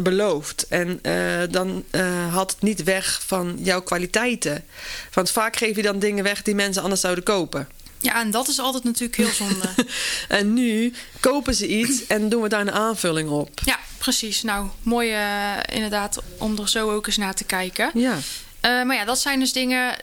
belooft. 0.02 0.68
En 0.68 1.00
eh, 1.02 1.42
dan 1.50 1.84
eh 1.90 2.28
haalt 2.34 2.52
het 2.52 2.62
niet 2.62 2.84
weg 2.84 3.22
van 3.26 3.58
jouw 3.60 3.82
kwaliteiten. 3.82 4.66
Want 5.14 5.32
vaak 5.32 5.56
geef 5.56 5.76
je 5.76 5.82
dan 5.82 6.00
dingen 6.00 6.24
weg 6.24 6.42
die 6.42 6.56
mensen 6.56 6.84
anders 6.84 7.02
zouden 7.02 7.24
kopen. 7.24 7.68
Ja, 8.04 8.20
en 8.20 8.32
dat 8.32 8.48
is 8.48 8.60
altijd 8.60 8.84
natuurlijk 8.84 9.16
heel 9.16 9.32
zonde. 9.32 9.70
En 10.28 10.54
nu 10.54 10.94
kopen 11.20 11.56
ze 11.56 11.68
iets 11.68 12.08
en 12.08 12.30
doen 12.30 12.42
we 12.42 12.50
daar 12.50 12.62
een 12.62 12.72
aanvulling 12.72 13.30
op. 13.30 13.60
ja, 13.66 13.80
precies. 13.98 14.42
Nou, 14.42 14.68
mooi 14.82 15.12
eh, 15.12 15.76
inderdaad 15.76 16.22
om 16.38 16.58
er 16.58 16.70
zo 16.70 16.92
ook 16.92 17.08
eens 17.08 17.18
naar 17.18 17.34
te 17.36 17.44
kijken. 17.44 17.92
Ja, 17.94 18.18
Eh, 18.62 18.84
maar 18.84 18.96
ja, 18.96 19.06
dat 19.06 19.20
zijn 19.20 19.40
dus 19.40 19.54
dingen 19.54 19.96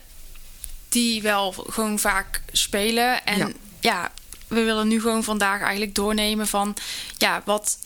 die 0.88 1.22
wel 1.22 1.52
gewoon 1.52 1.98
vaak 1.98 2.40
spelen. 2.52 3.24
En 3.26 3.38
Ja. 3.38 3.48
ja. 3.80 4.10
we 4.48 4.62
willen 4.62 4.88
nu 4.88 5.00
gewoon 5.00 5.24
vandaag 5.24 5.60
eigenlijk 5.60 5.94
doornemen 5.94 6.46
van... 6.46 6.76
ja, 7.18 7.42
wat 7.44 7.78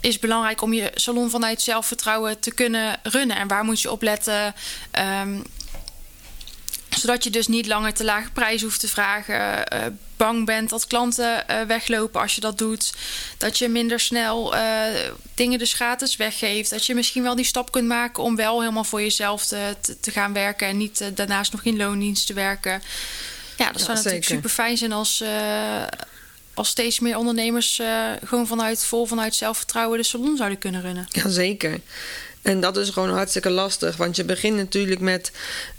is 0.00 0.18
belangrijk 0.18 0.62
om 0.62 0.72
je 0.72 0.90
salon 0.94 1.30
vanuit 1.30 1.62
zelfvertrouwen 1.62 2.40
te 2.40 2.50
kunnen 2.54 3.00
runnen? 3.02 3.36
En 3.36 3.48
waar 3.48 3.64
moet 3.64 3.80
je 3.80 3.90
op 3.90 4.02
letten? 4.02 4.54
Ehm, 4.90 5.40
zodat 6.98 7.24
je 7.24 7.30
dus 7.30 7.46
niet 7.46 7.66
langer 7.66 7.92
te 7.94 8.04
lage 8.04 8.30
prijs 8.32 8.62
hoeft 8.62 8.80
te 8.80 8.88
vragen. 8.88 9.66
eh, 9.68 9.86
bang 10.16 10.46
bent 10.46 10.70
dat 10.70 10.86
klanten 10.86 11.48
eh, 11.48 11.60
weglopen 11.66 12.20
als 12.20 12.34
je 12.34 12.40
dat 12.40 12.58
doet. 12.58 12.92
Dat 13.38 13.58
je 13.58 13.68
minder 13.68 14.00
snel 14.00 14.54
eh, 14.56 14.62
dingen 15.34 15.58
dus 15.58 15.72
gratis 15.72 16.16
weggeeft. 16.16 16.70
Dat 16.70 16.86
je 16.86 16.94
misschien 16.94 17.22
wel 17.22 17.34
die 17.34 17.44
stap 17.44 17.72
kunt 17.72 17.88
maken 17.88 18.22
om 18.22 18.36
wel 18.36 18.60
helemaal 18.60 18.84
voor 18.84 19.00
jezelf 19.02 19.44
te, 19.46 19.76
te, 19.80 20.00
te 20.00 20.10
gaan 20.10 20.32
werken. 20.32 20.66
En 20.66 20.76
niet 20.76 21.00
eh, 21.00 21.08
daarnaast 21.14 21.52
nog 21.52 21.62
in 21.64 21.76
loondienst 21.76 22.26
te 22.26 22.32
werken. 22.32 22.82
Ja, 23.56 23.66
dat 23.70 23.78
Ja, 23.78 23.84
zou 23.84 23.96
natuurlijk 23.96 24.24
super 24.24 24.50
fijn 24.50 24.76
zijn 24.76 24.92
als, 24.92 25.20
eh, 25.20 25.82
als 26.54 26.68
steeds 26.68 27.00
meer 27.00 27.16
ondernemers 27.16 27.78
eh, 27.78 28.06
gewoon 28.24 28.46
vanuit 28.46 28.84
vol 28.84 29.06
vanuit 29.06 29.34
zelfvertrouwen 29.34 29.98
de 29.98 30.04
salon 30.04 30.36
zouden 30.36 30.58
kunnen 30.58 30.80
runnen. 30.80 31.06
Jazeker. 31.10 31.80
En 32.42 32.60
dat 32.60 32.76
is 32.76 32.88
gewoon 32.88 33.10
hartstikke 33.10 33.50
lastig. 33.50 33.96
Want 33.96 34.16
je 34.16 34.24
begint 34.24 34.56
natuurlijk 34.56 35.00
met 35.00 35.32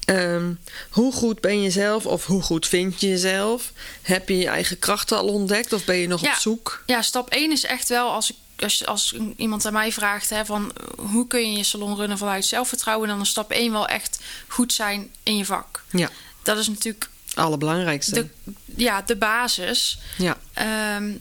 ehm, 0.06 0.54
hoe 0.90 1.14
goed 1.14 1.42
ben 1.42 1.62
je 1.62 1.70
zelf 1.70 2.06
of 2.06 2.26
hoe 2.26 2.42
goed 2.42 2.68
vind 2.68 3.00
je 3.02 3.08
jezelf? 3.10 3.72
Heb 4.02 4.30
je 4.30 4.38
je 4.38 4.48
eigen 4.48 4.80
krachten 4.80 5.18
al 5.18 5.28
ontdekt 5.28 5.74
of 5.74 5.86
ben 5.86 5.96
je 5.98 6.08
nog 6.08 6.22
Ja. 6.22 6.30
op 6.32 6.36
zoek? 6.36 6.84
Ja, 6.86 7.02
stap 7.02 7.30
1 7.30 7.52
is 7.52 7.64
echt 7.66 7.90
wel 7.90 8.10
als, 8.12 8.30
ik, 8.32 8.36
als, 8.64 8.86
als 8.86 9.16
iemand 9.38 9.66
aan 9.66 9.74
mij 9.74 9.92
vraagt: 9.92 10.30
hè, 10.30 10.46
van 10.46 10.72
hoe 10.96 11.28
kun 11.28 11.52
je 11.52 11.58
je 11.58 11.64
salon 11.64 11.96
runnen 11.96 12.18
vanuit 12.18 12.46
zelfvertrouwen, 12.46 13.08
dan 13.08 13.22
is 13.22 13.30
stap 13.30 13.52
1 13.52 13.72
wel 13.72 13.88
echt 13.88 14.20
goed 14.48 14.74
zijn 14.74 15.12
in 15.24 15.38
je 15.38 15.46
vak. 15.46 15.84
Ja, 15.92 16.10
Dat 16.44 16.58
is 16.58 16.68
natuurlijk 16.68 17.10
allerbelangrijkste. 17.34 18.14
de, 18.14 18.54
ja, 18.76 19.02
de 19.02 19.16
basis. 19.16 19.98
Ja, 20.18 20.38
Ehm, 20.54 21.14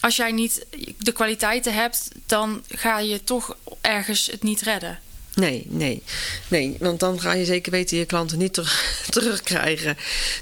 als 0.00 0.16
jij 0.16 0.32
niet 0.32 0.66
de 0.98 1.12
kwaliteiten 1.12 1.74
hebt, 1.74 2.08
dan 2.26 2.62
ga 2.68 2.98
je 2.98 3.24
toch 3.24 3.56
ergens 3.80 4.26
het 4.26 4.42
niet 4.42 4.60
redden. 4.60 4.98
nee, 5.34 5.64
nee. 5.68 6.02
Nee, 6.48 6.76
want 6.80 7.00
dan 7.00 7.20
ga 7.20 7.32
je 7.32 7.44
zeker 7.44 7.72
weten 7.72 7.96
je 7.96 8.04
klanten 8.04 8.38
niet 8.38 8.52
terug, 8.54 9.02
terugkrijgen. 9.10 9.96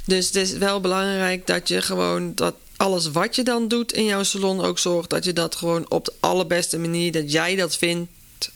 Dus 0.05 0.27
het 0.27 0.35
is 0.37 0.53
wel 0.53 0.81
belangrijk 0.81 1.47
dat 1.47 1.69
je 1.69 1.83
gewoon 1.83 2.35
dat 2.35 2.55
alles 2.77 3.11
wat 3.11 3.35
je 3.37 3.43
dan 3.43 3.69
doet 3.69 3.93
in 3.93 4.05
jouw 4.05 4.23
salon 4.23 4.61
ook 4.65 4.79
zorgt 4.79 5.11
dat 5.11 5.25
je 5.25 5.33
dat 5.33 5.57
gewoon 5.57 5.91
op 5.91 6.05
de 6.05 6.13
allerbeste 6.21 6.79
manier 6.79 7.13
dat 7.13 7.33
jij 7.33 7.57
dat 7.57 7.77
vindt 7.77 8.11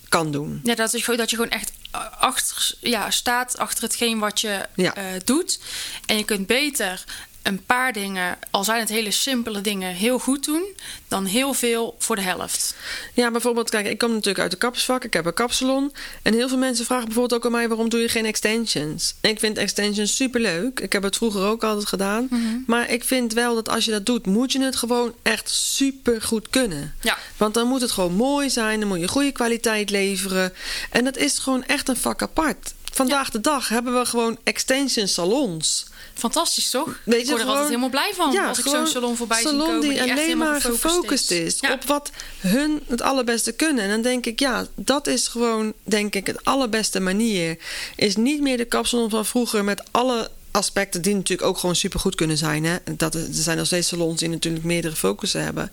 kan 0.08 0.30
doen. 0.32 0.60
Ja, 0.64 0.74
dat, 0.74 0.94
is, 0.94 1.02
gewoon- 1.04 1.18
dat 1.18 1.30
je 1.30 1.36
gewoon 1.36 1.50
echt 1.50 1.72
achter, 2.18 2.74
ja, 2.80 3.10
staat 3.10 3.58
achter 3.58 3.82
hetgeen 3.82 4.18
wat 4.18 4.40
je 4.40 4.60
Ja. 4.76 4.94
eh, 4.94 5.04
doet. 5.24 5.60
En 6.06 6.16
je 6.16 6.24
kunt 6.24 6.46
beter 6.46 7.04
een 7.42 7.64
paar 7.64 7.92
dingen, 7.92 8.38
al 8.50 8.64
zijn 8.64 8.80
het 8.80 8.88
hele 8.88 9.10
simpele 9.10 9.60
dingen, 9.60 9.94
heel 9.94 10.18
goed 10.18 10.44
doen, 10.44 10.64
dan 11.08 11.24
heel 11.24 11.54
veel 11.54 11.96
voor 11.98 12.16
de 12.16 12.22
helft. 12.22 12.74
Ja, 13.14 13.30
bijvoorbeeld, 13.30 13.70
kijk, 13.70 13.86
ik 13.86 13.98
kom 13.98 14.10
natuurlijk 14.10 14.38
uit 14.38 14.50
de 14.50 14.56
kapsvak. 14.56 15.04
Ik 15.04 15.12
heb 15.12 15.26
een 15.26 15.34
kapsalon. 15.34 15.92
En 16.22 16.34
heel 16.34 16.48
veel 16.48 16.58
mensen 16.58 16.84
vragen 16.84 17.04
bijvoorbeeld 17.04 17.40
ook 17.40 17.46
aan 17.46 17.52
mij... 17.52 17.68
waarom 17.68 17.88
doe 17.88 18.00
je 18.00 18.08
geen 18.08 18.24
extensions? 18.24 19.14
En 19.20 19.30
ik 19.30 19.38
vind 19.38 19.58
extensions 19.58 20.16
superleuk. 20.16 20.80
Ik 20.80 20.92
heb 20.92 21.02
het 21.02 21.16
vroeger 21.16 21.42
ook 21.42 21.64
altijd 21.64 21.88
gedaan. 21.88 22.26
Mhm. 22.30 22.40
Maar 22.66 22.90
ik 22.90 23.04
vind 23.04 23.32
wel 23.32 23.54
dat 23.54 23.68
als 23.68 23.84
je 23.84 23.90
dat 23.90 24.06
doet... 24.06 24.26
moet 24.26 24.52
je 24.52 24.62
het 24.62 24.76
gewoon 24.76 25.14
echt 25.22 25.50
super 25.50 26.22
goed 26.22 26.50
kunnen. 26.50 26.94
Ja. 27.00 27.18
Want 27.36 27.54
dan 27.54 27.68
moet 27.68 27.80
het 27.80 27.90
gewoon 27.90 28.14
mooi 28.14 28.50
zijn. 28.50 28.80
Dan 28.80 28.88
moet 28.88 29.00
je 29.00 29.08
goede 29.08 29.32
kwaliteit 29.32 29.90
leveren. 29.90 30.52
En 30.90 31.04
dat 31.04 31.16
is 31.16 31.38
gewoon 31.38 31.64
echt 31.64 31.88
een 31.88 31.96
vak 31.96 32.22
apart. 32.22 32.74
Vandaag 32.92 33.30
de 33.30 33.40
dag 33.40 33.68
hebben 33.68 33.98
we 33.98 34.06
gewoon 34.06 34.38
extension 34.44 35.08
salons. 35.08 35.86
Fantastisch, 36.22 36.70
toch? 36.70 36.86
Weet 37.04 37.20
ik 37.20 37.24
je, 37.24 37.26
word 37.26 37.28
er 37.30 37.30
gewoon- 37.38 37.48
altijd 37.48 37.68
helemaal 37.68 37.88
blij 37.88 38.12
van 38.14 38.38
als 38.48 38.58
ik 38.58 38.66
zo'n 38.66 38.86
salon 38.86 39.16
voorbij 39.16 39.38
zie 39.40 39.46
salon 39.48 39.66
komen. 39.66 39.80
die, 39.80 39.90
echt 39.92 40.00
alleen 40.10 40.16
helemaal 40.16 40.50
maar 40.50 40.60
gefocust 40.60 41.30
is, 41.30 41.56
Ja. 41.60 41.72
op 41.72 41.84
wat 41.84 42.10
hun 42.38 42.82
het 42.88 43.02
allerbeste 43.02 43.52
kunnen. 43.52 43.84
En 43.84 43.90
dan 43.90 44.02
denk 44.02 44.26
ik, 44.26 44.40
ja, 44.40 44.66
dat 44.74 45.06
is 45.06 45.28
gewoon, 45.28 45.72
denk 45.84 46.14
ik, 46.14 46.26
het 46.26 46.44
allerbeste 46.44 47.00
manier. 47.00 47.58
Is 47.96 48.16
niet 48.16 48.40
meer 48.40 48.56
de 48.56 48.64
kapsalon 48.64 49.10
van 49.10 49.26
vroeger 49.26 49.64
met 49.64 49.82
alle 49.90 50.30
aspecten 50.50 51.02
die 51.02 51.14
natuurlijk 51.14 51.48
ook 51.48 51.58
gewoon 51.58 51.76
supergoed 51.76 52.14
kunnen 52.14 52.36
zijn. 52.36 52.64
Hè? 52.64 52.76
Dat, 52.96 53.14
er 53.14 53.26
zijn 53.30 53.56
nog 53.56 53.66
steeds 53.66 53.88
salons 53.88 54.18
die 54.18 54.28
natuurlijk 54.28 54.64
meerdere 54.64 54.96
focussen 54.96 55.42
hebben. 55.44 55.72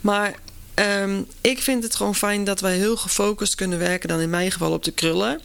Maar 0.00 0.34
ehm, 0.74 1.22
ik 1.40 1.62
vind 1.62 1.82
het 1.82 1.94
gewoon 1.94 2.14
fijn 2.14 2.44
dat 2.44 2.60
wij 2.60 2.76
heel 2.76 2.96
gefocust 2.96 3.54
kunnen 3.54 3.78
werken, 3.78 4.08
dan 4.08 4.20
in 4.20 4.30
mijn 4.30 4.52
geval 4.52 4.72
op 4.72 4.84
de 4.84 4.90
krullen. 4.92 5.40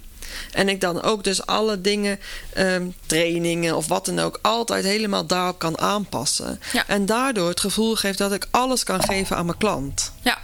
En 0.51 0.69
ik 0.69 0.81
dan 0.81 1.01
ook 1.01 1.24
dus 1.24 1.46
alle 1.46 1.81
dingen, 1.81 2.19
ehm, 2.53 2.88
trainingen 3.05 3.75
of 3.75 3.88
wat 3.88 4.05
dan 4.05 4.19
ook, 4.19 4.39
altijd 4.41 4.84
helemaal 4.84 5.25
daarop 5.25 5.60
kan 5.60 5.79
aanpassen. 5.79 6.62
Ja. 6.74 6.88
En 6.88 7.05
daardoor 7.05 7.50
het 7.50 7.60
gevoel 7.60 7.96
geeft 7.96 8.17
dat 8.17 8.34
ik 8.34 8.48
alles 8.51 8.84
kan 8.84 9.03
geven 9.03 9.38
aan 9.38 9.46
mijn 9.46 9.57
klant. 9.57 10.13
Ja, 10.22 10.38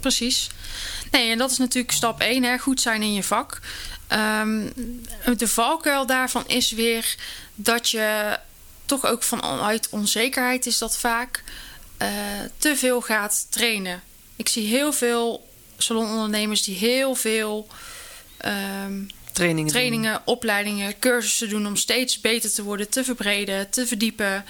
precies. 0.00 0.48
Nee, 1.10 1.30
en 1.30 1.38
dat 1.38 1.50
is 1.50 1.58
natuurlijk 1.58 1.94
stap 1.94 2.20
1, 2.20 2.42
hè, 2.42 2.58
goed 2.58 2.80
zijn 2.80 3.02
in 3.02 3.14
je 3.14 3.22
vak. 3.22 3.60
Ehm, 4.06 4.68
de 5.36 5.48
valkuil 5.48 6.06
daarvan 6.06 6.44
is 6.46 6.70
weer 6.70 7.16
dat 7.54 7.90
je 7.90 8.38
toch 8.86 9.06
ook 9.06 9.22
vanuit 9.22 9.88
onzekerheid 9.90 10.66
is 10.66 10.78
dat 10.78 10.98
vaak 10.98 11.42
eh, 11.96 12.08
te 12.58 12.76
veel 12.76 13.00
gaat 13.00 13.46
trainen. 13.50 14.02
Ik 14.36 14.48
zie 14.48 14.66
heel 14.66 14.92
veel 14.92 15.48
salonondernemers 15.78 16.62
die 16.62 16.76
heel 16.76 17.14
veel 17.14 17.66
ehm, 18.36 19.02
Trainingen. 19.68 20.12
doen. 20.12 20.20
opleidingen, 20.24 20.98
cursussen 20.98 21.48
doen 21.48 21.66
om 21.66 21.76
steeds 21.76 22.20
beter 22.20 22.52
te 22.52 22.62
worden, 22.62 22.88
te 22.88 23.04
verbreden, 23.04 23.70
te 23.70 23.86
verdiepen. 23.86 24.44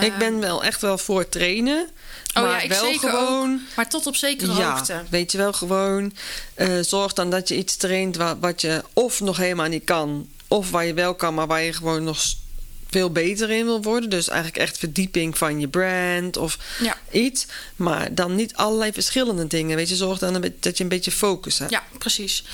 Ik 0.00 0.16
ben 0.18 0.40
wel 0.40 0.64
echt 0.64 0.80
wel 0.80 0.98
voor 0.98 1.28
trainen. 1.28 1.88
Oh 2.34 2.42
maar 2.42 2.50
ja, 2.52 2.60
ik 2.60 2.68
wel 2.68 2.84
zeker 2.84 3.10
gewoon. 3.10 3.54
ook. 3.54 3.76
Maar 3.76 3.88
tot 3.88 4.06
op 4.06 4.16
zekere 4.16 4.52
Ja, 4.54 4.70
hoogte. 4.72 5.02
weet 5.10 5.32
je 5.32 5.38
wel, 5.38 5.52
gewoon 5.52 6.12
eh, 6.54 6.78
zorg 6.80 7.12
dan 7.12 7.30
dat 7.30 7.48
je 7.48 7.56
iets 7.56 7.76
traint 7.76 8.16
wa- 8.16 8.38
wat 8.38 8.60
je 8.60 8.82
of 8.92 9.20
nog 9.20 9.36
helemaal 9.36 9.68
niet 9.68 9.84
kan, 9.84 10.28
of 10.48 10.70
waar 10.70 10.84
je 10.86 10.94
wel 10.94 11.14
kan, 11.14 11.34
maar 11.34 11.46
waar 11.46 11.62
je 11.62 11.72
gewoon 11.72 12.04
nog 12.04 12.18
veel 12.90 13.10
beter 13.12 13.50
in 13.50 13.64
wil 13.64 13.82
worden. 13.82 14.10
Dus 14.10 14.28
eigenlijk 14.28 14.58
echt 14.62 14.78
verdieping 14.78 15.38
van 15.38 15.60
je 15.60 15.68
brand 15.68 16.36
of 16.36 16.58
Ja. 16.80 16.96
iets. 17.10 17.46
Maar 17.76 18.14
dan 18.14 18.34
niet 18.34 18.54
allerlei 18.54 18.92
verschillende 18.92 19.46
dingen. 19.46 19.76
Weet 19.76 19.88
je, 19.88 19.96
zorg 19.96 20.18
dan 20.18 20.44
dat 20.60 20.76
je 20.76 20.82
een 20.82 20.88
beetje 20.88 21.10
focus 21.10 21.58
hebt. 21.58 21.70
Ja, 21.70 21.82
precies. 21.98 22.44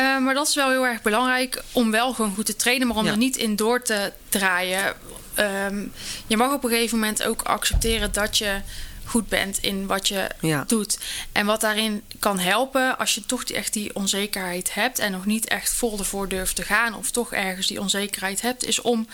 Eh, 0.00 0.18
maar 0.18 0.34
dat 0.34 0.48
is 0.48 0.54
wel 0.54 0.70
heel 0.70 0.86
erg 0.86 1.02
belangrijk 1.02 1.62
om 1.72 1.90
wel 1.90 2.12
gewoon 2.12 2.34
goed 2.34 2.46
te 2.46 2.56
trainen, 2.56 2.86
maar 2.86 2.96
om 2.96 3.04
Ja. 3.04 3.10
er 3.10 3.16
niet 3.16 3.36
in 3.36 3.56
door 3.56 3.82
te 3.82 4.12
draaien. 4.28 4.94
Ehm, 5.34 5.84
je 6.26 6.36
mag 6.36 6.52
op 6.52 6.64
een 6.64 6.70
gegeven 6.70 6.98
moment 6.98 7.22
ook 7.22 7.42
accepteren 7.42 8.12
dat 8.12 8.38
je 8.38 8.60
goed 9.04 9.28
bent 9.28 9.58
in 9.58 9.86
wat 9.86 10.08
je 10.08 10.30
Ja. 10.40 10.64
doet. 10.66 10.98
En 11.32 11.46
wat 11.46 11.60
daarin 11.60 12.02
kan 12.18 12.38
helpen 12.38 12.98
als 12.98 13.14
je 13.14 13.26
toch 13.26 13.44
die, 13.44 13.56
echt 13.56 13.72
die 13.72 13.94
onzekerheid 13.94 14.74
hebt 14.74 14.98
en 14.98 15.12
nog 15.12 15.26
niet 15.26 15.48
echt 15.48 15.72
vol 15.72 15.98
ervoor 15.98 16.28
durft 16.28 16.56
te 16.56 16.62
gaan, 16.62 16.94
of 16.94 17.10
toch 17.10 17.32
ergens 17.32 17.66
die 17.66 17.80
onzekerheid 17.80 18.40
hebt, 18.40 18.64
is 18.64 18.80
om 18.80 19.08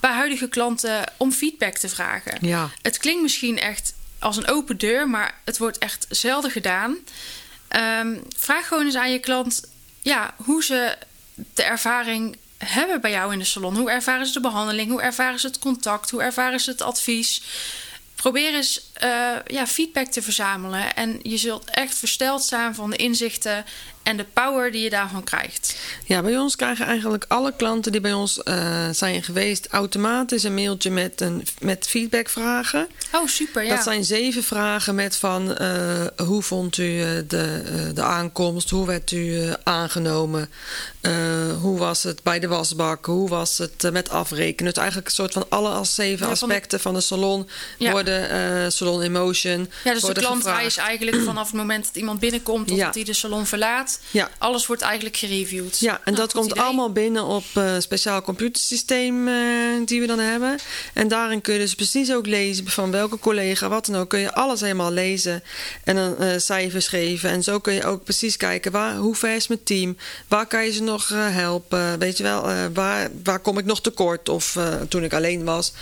bij 0.00 0.12
huidige 0.12 0.48
klanten 0.48 1.04
om 1.16 1.32
feedback 1.32 1.76
te 1.76 1.88
vragen. 1.88 2.38
Ja. 2.40 2.70
Het 2.82 2.98
klinkt 2.98 3.22
misschien 3.22 3.58
echt 3.58 3.94
als 4.18 4.36
een 4.36 4.48
open 4.48 4.78
deur, 4.78 5.08
maar 5.08 5.34
het 5.44 5.58
wordt 5.58 5.78
echt 5.78 6.06
zelden 6.08 6.50
gedaan. 6.50 6.96
Ehm, 7.68 8.14
vraag 8.36 8.66
gewoon 8.68 8.84
eens 8.84 8.96
aan 8.96 9.12
je 9.12 9.18
klant 9.18 9.70
ja, 10.02 10.34
hoe 10.36 10.64
ze 10.64 10.96
de 11.54 11.62
ervaring 11.62 12.36
hebben 12.58 13.00
bij 13.00 13.10
jou 13.10 13.32
in 13.32 13.38
de 13.38 13.44
salon. 13.44 13.76
Hoe 13.76 13.90
ervaren 13.90 14.26
ze 14.26 14.32
de 14.32 14.40
behandeling? 14.40 14.90
Hoe 14.90 15.02
ervaren 15.02 15.40
ze 15.40 15.46
het 15.46 15.58
contact? 15.58 16.10
Hoe 16.10 16.22
ervaren 16.22 16.60
ze 16.60 16.70
het 16.70 16.82
advies? 16.82 17.42
Probeer 18.14 18.54
eens 18.54 18.91
eh, 18.92 19.10
ja, 19.46 19.66
feedback 19.66 20.06
te 20.06 20.22
verzamelen. 20.22 20.94
En 20.94 21.18
je 21.22 21.36
zult 21.36 21.70
echt 21.70 21.94
versteld 21.98 22.42
staan 22.42 22.74
van 22.74 22.90
de 22.90 22.96
inzichten 22.96 23.64
en 24.02 24.16
de 24.16 24.24
power 24.32 24.72
die 24.72 24.82
je 24.82 24.90
daarvan 24.90 25.24
krijgt. 25.24 25.76
Ja, 26.04 26.22
bij 26.22 26.38
ons 26.38 26.56
krijgen 26.56 26.86
eigenlijk 26.86 27.24
alle 27.28 27.52
klanten 27.56 27.92
die 27.92 28.00
bij 28.00 28.12
ons 28.12 28.42
eh, 28.42 28.88
zijn 28.92 29.22
geweest 29.22 29.66
automatisch 29.66 30.42
een 30.42 30.54
mailtje 30.54 30.90
met, 30.90 31.20
een, 31.20 31.46
met 31.60 31.86
feedbackvragen. 31.88 32.88
Oh, 33.12 33.26
super. 33.26 33.64
Ja. 33.64 33.74
Dat 33.74 33.84
zijn 33.84 34.04
zeven 34.04 34.42
vragen 34.42 34.94
met 34.94 35.16
van 35.16 35.56
eh, 35.56 36.06
hoe 36.26 36.42
vond 36.42 36.76
u 36.76 36.98
de, 37.26 37.90
de 37.94 38.02
aankomst, 38.02 38.70
hoe 38.70 38.86
werd 38.86 39.10
u 39.10 39.40
aangenomen, 39.64 40.50
hoe 41.60 41.78
was 41.78 42.02
het 42.02 42.22
bij 42.22 42.38
de 42.38 42.48
wasbak, 42.48 43.06
hoe 43.06 43.28
was 43.28 43.58
het 43.58 43.90
met 43.92 44.08
afrekenen. 44.10 44.72
Dus 44.72 44.82
eigenlijk 44.82 45.08
een 45.08 45.14
soort 45.14 45.32
van 45.32 45.46
alle 45.48 45.68
als 45.68 45.94
zeven 45.94 46.28
Ja, 46.28 46.36
van 46.36 46.48
de- 46.48 46.54
aspecten 46.54 46.80
van 46.80 46.94
de 46.94 47.00
salon 47.00 47.48
Ja. 47.78 47.90
worden 47.90 48.30
eh, 48.30 48.68
salon 48.82 49.02
in 49.02 49.12
motion. 49.12 49.68
Ja, 49.84 49.92
dus 49.92 50.02
de 50.02 50.12
klantreis 50.12 50.64
gevraagd. 50.74 50.88
eigenlijk 50.88 51.16
vanaf 51.24 51.46
het 51.46 51.56
moment 51.56 51.84
dat 51.84 51.96
iemand 51.96 52.20
binnenkomt 52.20 52.68
tot 52.68 52.76
Ja. 52.76 52.84
dat 52.84 52.94
hij 52.94 53.04
de 53.04 53.12
salon 53.12 53.46
verlaat. 53.46 54.00
Ja. 54.10 54.30
Alles 54.38 54.66
wordt 54.66 54.82
eigenlijk 54.82 55.16
gereviewd. 55.16 55.78
Ja, 55.78 55.94
en 55.94 56.00
Nou, 56.04 56.16
dat 56.16 56.32
komt 56.32 56.50
idee. 56.50 56.62
allemaal 56.62 56.92
binnen 56.92 57.24
op 57.24 57.44
eh, 57.54 57.74
speciaal 57.78 58.22
computersysteem 58.22 59.28
eh, 59.28 59.34
die 59.84 60.00
we 60.00 60.06
dan 60.06 60.18
hebben. 60.18 60.58
En 60.92 61.08
daarin 61.08 61.40
kun 61.40 61.52
je 61.52 61.58
dus 61.58 61.74
precies 61.74 62.12
ook 62.12 62.26
lezen 62.26 62.68
van 62.68 62.90
welke 62.90 63.18
collega, 63.18 63.68
wat 63.68 63.86
dan 63.86 63.96
ook. 64.00 64.08
Kun 64.08 64.18
je 64.20 64.34
alles 64.34 64.60
helemaal 64.60 64.92
lezen 64.92 65.42
en 65.84 65.96
dan 65.96 66.18
eh, 66.18 66.38
cijfers 66.38 66.88
geven. 66.88 67.30
En 67.30 67.42
zo 67.42 67.58
kun 67.58 67.72
je 67.74 67.84
ook 67.84 68.04
precies 68.04 68.36
kijken 68.36 68.72
waar, 68.72 68.96
hoe 68.96 69.14
ver 69.14 69.34
is 69.34 69.46
mijn 69.46 69.62
team? 69.64 69.96
Waar 70.28 70.46
kan 70.46 70.64
je 70.64 70.72
ze 70.72 70.82
nog 70.82 71.08
helpen? 71.14 71.98
Weet 71.98 72.16
je 72.16 72.22
wel, 72.22 72.48
waar, 72.72 73.10
waar 73.24 73.38
kom 73.38 73.58
ik 73.58 73.64
nog 73.64 73.80
tekort? 73.80 74.28
Of 74.28 74.58
toen 74.88 75.04
ik 75.04 75.12
alleen 75.14 75.44
was, 75.44 75.72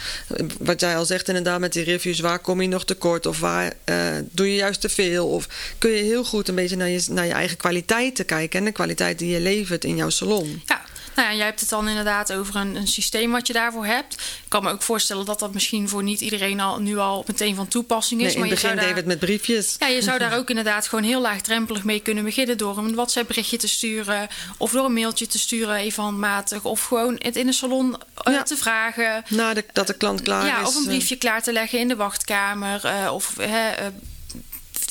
wat 0.59 0.81
jij 0.81 0.97
al 0.97 1.05
zegt 1.05 1.29
inderdaad 1.29 1.61
met 1.61 1.73
die 1.73 1.85
reviews, 1.85 2.21
waar 2.21 2.39
kom 2.39 2.61
je 2.63 2.69
nog 2.69 2.85
tekort? 2.93 3.27
Of 3.27 3.41
waar 3.41 3.73
eh, 3.85 3.97
doe 4.31 4.51
je 4.51 4.55
juist 4.55 4.81
te 4.81 4.89
veel? 4.89 5.29
Of 5.29 5.49
kun 5.79 5.91
je 5.91 6.03
heel 6.03 6.25
goed 6.25 6.49
een 6.49 6.55
beetje 6.55 6.77
naar 6.77 6.89
je, 6.89 7.05
naar 7.11 7.27
je 7.27 7.33
eigen 7.33 7.57
kwaliteiten 7.57 8.25
kijken 8.25 8.59
en 8.59 8.65
de 8.65 8.73
kwaliteit 8.73 9.19
die 9.19 9.31
je 9.31 9.41
levert 9.41 9.85
in 9.85 9.97
jouw 9.97 10.11
salon. 10.11 10.63
Ja, 10.67 10.83
nou 11.17 11.29
ja, 11.29 11.35
jij 11.35 11.45
hebt 11.47 11.61
het 11.61 11.69
dan 11.69 11.89
inderdaad 11.89 12.33
over 12.33 12.57
een, 12.57 12.77
een 12.77 12.89
systeem 12.89 13.31
wat 13.31 13.47
je 13.47 13.53
daarvoor 13.53 13.87
hebt. 13.87 14.15
Ik 14.15 14.21
kan 14.49 14.63
me 14.65 14.71
ook 14.71 14.83
voorstellen 14.83 15.25
dat 15.25 15.39
dat 15.39 15.53
misschien 15.53 15.89
voor 15.89 16.03
niet 16.03 16.21
iedereen 16.21 16.61
al, 16.61 16.79
nu 16.81 16.99
al 16.99 17.25
meteen 17.27 17.55
van 17.55 17.69
toepassing 17.69 18.21
is. 18.21 18.27
Nee, 18.27 18.35
in 18.45 18.51
het 18.51 18.63
maar 18.63 18.71
je 18.71 18.77
begin 18.79 18.97
het 18.97 19.07
met 19.07 19.19
briefjes. 19.19 19.77
ja, 19.79 19.87
je 19.87 20.03
zou 20.03 20.19
daar 20.19 20.37
ook 20.37 20.49
inderdaad 20.49 20.89
gewoon 20.89 21.05
heel 21.05 21.21
laagdrempelig 21.21 21.85
mee 21.85 22.01
kunnen 22.01 22.25
beginnen 22.25 22.59
door 22.59 22.79
een 22.79 22.95
WhatsApp-berichtje 22.95 23.57
te 23.57 23.69
sturen 23.69 24.29
of 24.57 24.71
door 24.71 24.85
een 24.85 24.93
mailtje 24.93 25.27
te 25.27 25.39
sturen, 25.39 25.75
even 25.77 26.03
handmatig, 26.03 26.65
of 26.65 26.85
gewoon 26.85 27.17
het 27.19 27.37
in 27.37 27.47
de 27.47 27.53
salon 27.53 27.97
eh, 28.17 28.33
Ja. 28.35 28.43
te 28.43 28.57
vragen. 28.57 29.23
Nadat 29.29 29.55
de, 29.55 29.65
dat 29.73 29.87
de 29.87 29.95
klant 29.97 30.23
klaar 30.23 30.47
ja, 30.47 30.61
is. 30.61 30.69
of 30.69 30.75
een 30.75 30.83
eh, 30.83 30.89
briefje 30.89 31.17
klaar 31.17 31.43
te 31.43 31.53
leggen 31.53 31.79
in 31.79 31.89
de 31.89 31.97
wachtkamer. 31.97 32.85
eh, 32.85 33.13
of 33.13 33.35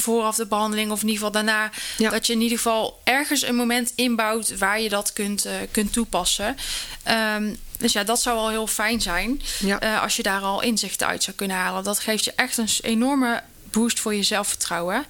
vooraf 0.10 0.36
de 0.36 0.46
behandeling, 0.46 0.92
of 0.92 1.02
in 1.02 1.08
ieder 1.08 1.26
geval 1.26 1.44
daarna. 1.44 1.72
Ja. 1.98 2.10
Dat 2.10 2.28
je 2.28 2.34
in 2.34 2.42
ieder 2.42 2.58
geval 2.58 3.02
ergens 3.04 3.42
een 3.42 3.56
moment 3.56 3.92
inbouwt 3.96 4.58
waar 4.58 4.82
je 4.82 4.90
dat 4.90 5.14
kunt, 5.14 5.46
eh, 5.46 5.54
kunt 5.72 5.94
toepassen. 5.94 6.58
Ehm, 7.04 7.54
dus 7.78 7.94
ja, 7.94 8.04
dat 8.04 8.22
zou 8.22 8.36
wel 8.36 8.50
heel 8.50 8.68
fijn 8.68 9.02
zijn. 9.02 9.42
Ja. 9.60 9.80
eh, 9.80 10.02
als 10.02 10.16
je 10.16 10.24
daar 10.24 10.42
al 10.42 10.62
inzichten 10.62 11.08
uit 11.08 11.24
zou 11.24 11.36
kunnen 11.36 11.58
halen. 11.58 11.84
Dat 11.84 12.00
geeft 12.00 12.24
je 12.24 12.34
echt 12.36 12.58
een 12.58 12.70
enorme 12.82 13.44
boost 13.72 14.00
voor 14.00 14.16
je 14.16 14.24
zelfvertrouwen. 14.24 15.06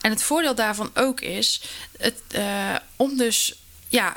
En 0.00 0.10
het 0.10 0.22
voordeel 0.22 0.54
daarvan 0.54 0.90
ook 0.94 1.20
is 1.20 1.60
het, 1.98 2.20
eh, 2.30 2.76
om 2.96 3.16
dus 3.16 3.54
ja, 3.88 4.16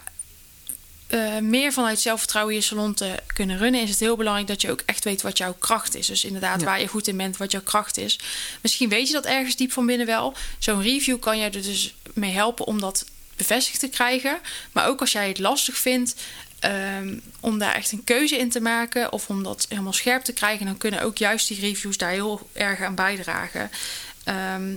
eh, 1.15 1.37
meer 1.37 1.73
vanuit 1.73 1.99
zelfvertrouwen 1.99 2.53
je 2.55 2.61
salon 2.61 2.93
te 2.93 3.15
kunnen 3.33 3.57
runnen, 3.57 3.81
is 3.81 3.89
het 3.89 3.99
heel 3.99 4.15
belangrijk 4.15 4.47
dat 4.47 4.61
je 4.61 4.71
ook 4.71 4.81
echt 4.85 5.03
weet 5.03 5.21
wat 5.21 5.37
jouw 5.37 5.55
kracht 5.59 5.95
is. 5.95 6.07
Dus 6.07 6.23
inderdaad, 6.25 6.59
Ja. 6.59 6.65
waar 6.65 6.81
je 6.81 6.87
goed 6.87 7.07
in 7.07 7.17
bent, 7.17 7.37
wat 7.37 7.51
jouw 7.51 7.61
kracht 7.61 7.97
is. 7.97 8.19
Misschien 8.61 8.89
weet 8.89 9.07
je 9.07 9.13
dat 9.13 9.25
ergens 9.25 9.55
diep 9.55 9.71
van 9.71 9.85
binnen 9.85 10.05
wel. 10.07 10.33
Zo'n 10.59 10.81
review 10.81 11.19
kan 11.19 11.37
jij 11.37 11.45
er 11.51 11.61
dus 11.63 11.95
mee 12.13 12.31
helpen 12.31 12.65
om 12.65 12.79
dat 12.79 13.05
bevestigd 13.35 13.79
te 13.79 13.87
krijgen. 13.87 14.37
Maar 14.71 14.87
ook 14.87 14.99
als 15.01 15.11
jij 15.11 15.27
het 15.27 15.39
lastig 15.39 15.77
vindt 15.77 16.15
ehm, 16.59 17.17
om 17.39 17.59
daar 17.59 17.73
echt 17.73 17.91
een 17.91 18.03
keuze 18.03 18.37
in 18.37 18.49
te 18.49 18.59
maken 18.61 19.11
of 19.11 19.29
om 19.29 19.43
dat 19.43 19.65
helemaal 19.69 19.93
scherp 19.93 20.23
te 20.23 20.33
krijgen, 20.33 20.65
dan 20.65 20.77
kunnen 20.77 21.01
ook 21.01 21.17
juist 21.17 21.47
die 21.47 21.59
reviews 21.59 21.97
daar 21.97 22.09
heel 22.11 22.49
erg 22.53 22.81
aan 22.81 22.95
bijdragen. 22.95 23.71
Ehm, 24.23 24.73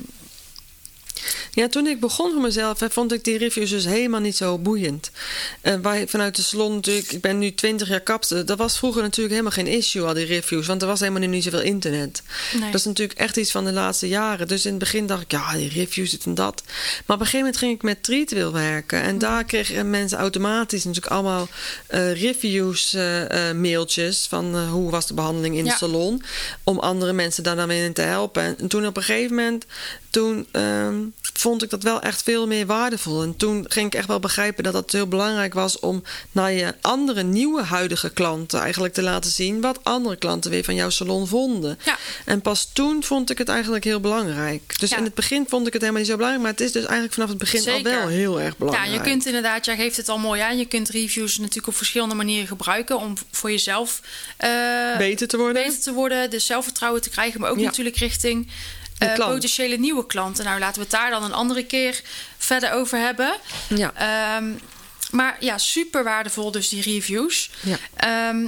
Ja, 1.52 1.68
toen 1.68 1.87
ik 1.87 2.00
begon 2.00 2.32
voor 2.32 2.40
mezelf, 2.40 2.80
hè, 2.80 2.90
vond 2.90 3.12
ik 3.12 3.25
die 3.25 3.38
reviews 3.38 3.70
dus 3.70 3.84
helemaal 3.84 4.20
niet 4.20 4.37
zo 4.37 4.58
boeiend. 4.58 5.10
En 5.60 5.82
wij 5.82 6.08
vanuit 6.08 6.37
de 6.37 6.42
salon 6.42 6.75
natuurlijk, 6.75 7.12
ik 7.12 7.20
ben 7.20 7.38
nu 7.38 7.54
20 7.54 7.88
jaar 7.88 8.00
kapster. 8.00 8.46
Dat 8.46 8.58
was 8.58 8.78
vroeger 8.78 9.02
natuurlijk 9.02 9.30
helemaal 9.30 9.52
geen 9.64 9.66
issue, 9.66 10.04
al 10.06 10.14
die 10.14 10.26
reviews. 10.26 10.66
Want 10.66 10.82
er 10.82 10.88
was 10.88 11.00
helemaal 11.00 11.28
niet 11.28 11.44
zoveel 11.44 11.60
internet. 11.60 12.22
Nee. 12.52 12.70
Dat 12.70 12.80
is 12.80 12.84
natuurlijk 12.87 13.18
echt 13.18 13.37
iets 13.37 13.50
van 13.50 13.64
de 13.64 13.72
laatste 13.72 14.08
jaren. 14.08 14.48
Dus 14.48 14.64
in 14.64 14.70
het 14.70 14.78
begin 14.78 15.06
dacht 15.06 15.22
ik, 15.22 15.30
ja, 15.30 15.52
die 15.52 15.68
reviews, 15.68 16.10
dit 16.10 16.25
en 16.25 16.34
dat. 16.34 16.62
Maar 17.06 17.16
op 17.16 17.22
een 17.22 17.26
gegeven 17.26 17.38
moment 17.38 17.56
ging 17.56 17.75
ik 17.75 17.82
met 17.82 18.02
Treatwheel 18.02 18.52
werken. 18.52 19.02
En 19.02 19.18
daar 19.18 19.44
kregen 19.44 19.90
mensen 19.90 20.18
automatisch 20.18 20.84
natuurlijk 20.84 21.12
allemaal 21.12 21.48
eh, 21.87 22.20
reviews, 22.22 22.94
eh, 22.94 23.48
eh, 23.50 23.56
mailtjes 23.56 24.26
van 24.28 24.54
eh, 24.54 24.70
hoe 24.70 24.90
was 24.90 25.06
de 25.06 25.14
behandeling 25.14 25.56
in 25.56 25.64
Ja. 25.64 25.70
de 25.70 25.76
salon. 25.76 26.22
Om 26.64 26.78
andere 26.78 27.12
mensen 27.12 27.42
daar 27.42 27.56
dan 27.56 27.68
weer 27.68 27.84
in 27.84 27.92
te 27.92 28.02
helpen. 28.02 28.42
En 28.58 28.68
toen 28.68 28.87
op 28.87 28.96
een 28.96 29.02
gegeven 29.02 29.37
moment, 29.37 29.64
toen 30.10 30.46
ehm, 30.52 30.96
vond 31.20 31.62
ik 31.62 31.70
dat 31.70 31.82
wel 31.82 32.00
echt 32.00 32.22
veel 32.22 32.46
meer 32.46 32.66
waardevol. 32.66 33.22
En 33.22 33.36
toen 33.36 33.64
ging 33.68 33.86
ik 33.86 33.94
echt 33.94 34.06
wel 34.08 34.20
begrijpen 34.20 34.64
dat 34.64 34.74
het 34.74 34.92
heel 34.92 35.06
belangrijk 35.06 35.54
was 35.54 35.78
om 35.78 36.02
naar 36.32 36.52
je 36.52 36.74
andere 36.80 37.22
nieuwe 37.22 37.62
huidige 37.62 38.10
klanten 38.10 38.60
eigenlijk 38.60 38.94
te 38.94 39.02
laten 39.02 39.30
zien 39.30 39.60
wat 39.60 39.78
andere 39.82 40.16
klanten 40.16 40.50
weer 40.50 40.64
van 40.64 40.74
jouw 40.74 40.90
salon 40.90 41.26
vonden. 41.26 41.78
Ja. 41.84 41.96
En 42.24 42.40
pas 42.40 42.70
toen 42.72 43.04
vond 43.04 43.30
ik 43.30 43.38
het 43.38 43.48
eigenlijk 43.48 43.84
heel 43.84 44.00
belangrijk. 44.00 44.78
Dus 44.80 44.90
Ja. 44.90 44.96
in 44.96 45.04
het 45.04 45.14
begin 45.14 45.46
vond 45.48 45.66
ik 45.66 45.72
het 45.72 45.82
helemaal 45.82 46.02
niet 46.02 46.10
zo 46.10 46.16
belangrijk, 46.16 46.44
maar 46.46 46.56
het 46.56 46.66
is 46.66 46.72
dus 46.72 46.82
eigenlijk 46.84 47.12
vanaf 47.14 47.28
het 47.28 47.38
begin 47.38 47.68
al 47.72 47.82
wel 47.82 48.08
heel 48.08 48.40
erg 48.40 48.56
belangrijk. 48.56 48.88
Ja, 48.88 48.94
je 48.94 49.00
kunt 49.00 49.26
inderdaad, 49.26 49.64
jij 49.64 49.76
geeft 49.76 49.96
het 49.96 50.08
al 50.08 50.18
mooi 50.18 50.40
aan. 50.40 50.58
Je 50.58 50.66
kunt 50.66 50.88
reviews 50.88 51.38
natuurlijk 51.38 51.66
op 51.66 51.76
verschillende 51.76 52.14
manieren 52.14 52.46
gebruiken 52.48 52.98
om 52.98 53.14
voor 53.30 53.50
jezelf 53.50 54.00
eh, 54.36 54.50
beter 54.98 55.28
te 55.28 55.36
worden. 55.36 55.62
beter 55.62 55.80
te 55.80 55.92
worden, 55.92 56.30
dus 56.30 56.46
zelfvertrouwen 56.46 57.02
te 57.02 57.10
krijgen, 57.10 57.40
maar 57.40 57.50
ook 57.50 57.58
Ja. 57.58 57.64
natuurlijk 57.64 57.96
richting 57.96 58.48
Klant. 58.99 59.33
potentiële 59.33 59.76
nieuwe 59.76 60.07
klanten. 60.07 60.45
Nou, 60.45 60.59
laten 60.59 60.75
we 60.75 60.81
het 60.81 60.90
daar 60.90 61.11
dan 61.11 61.25
een 61.25 61.33
andere 61.33 61.64
keer 61.64 62.00
verder 62.38 62.73
over 62.73 62.99
hebben. 62.99 63.37
Ja. 63.69 63.93
Ehm, 63.95 64.50
maar 65.11 65.37
ja, 65.40 65.59
super 65.59 66.05
waardevol 66.05 66.50
dus 66.50 66.69
die 66.69 66.83
reviews. 66.83 67.50
Ja. 67.61 67.76
Ehm, 67.97 68.47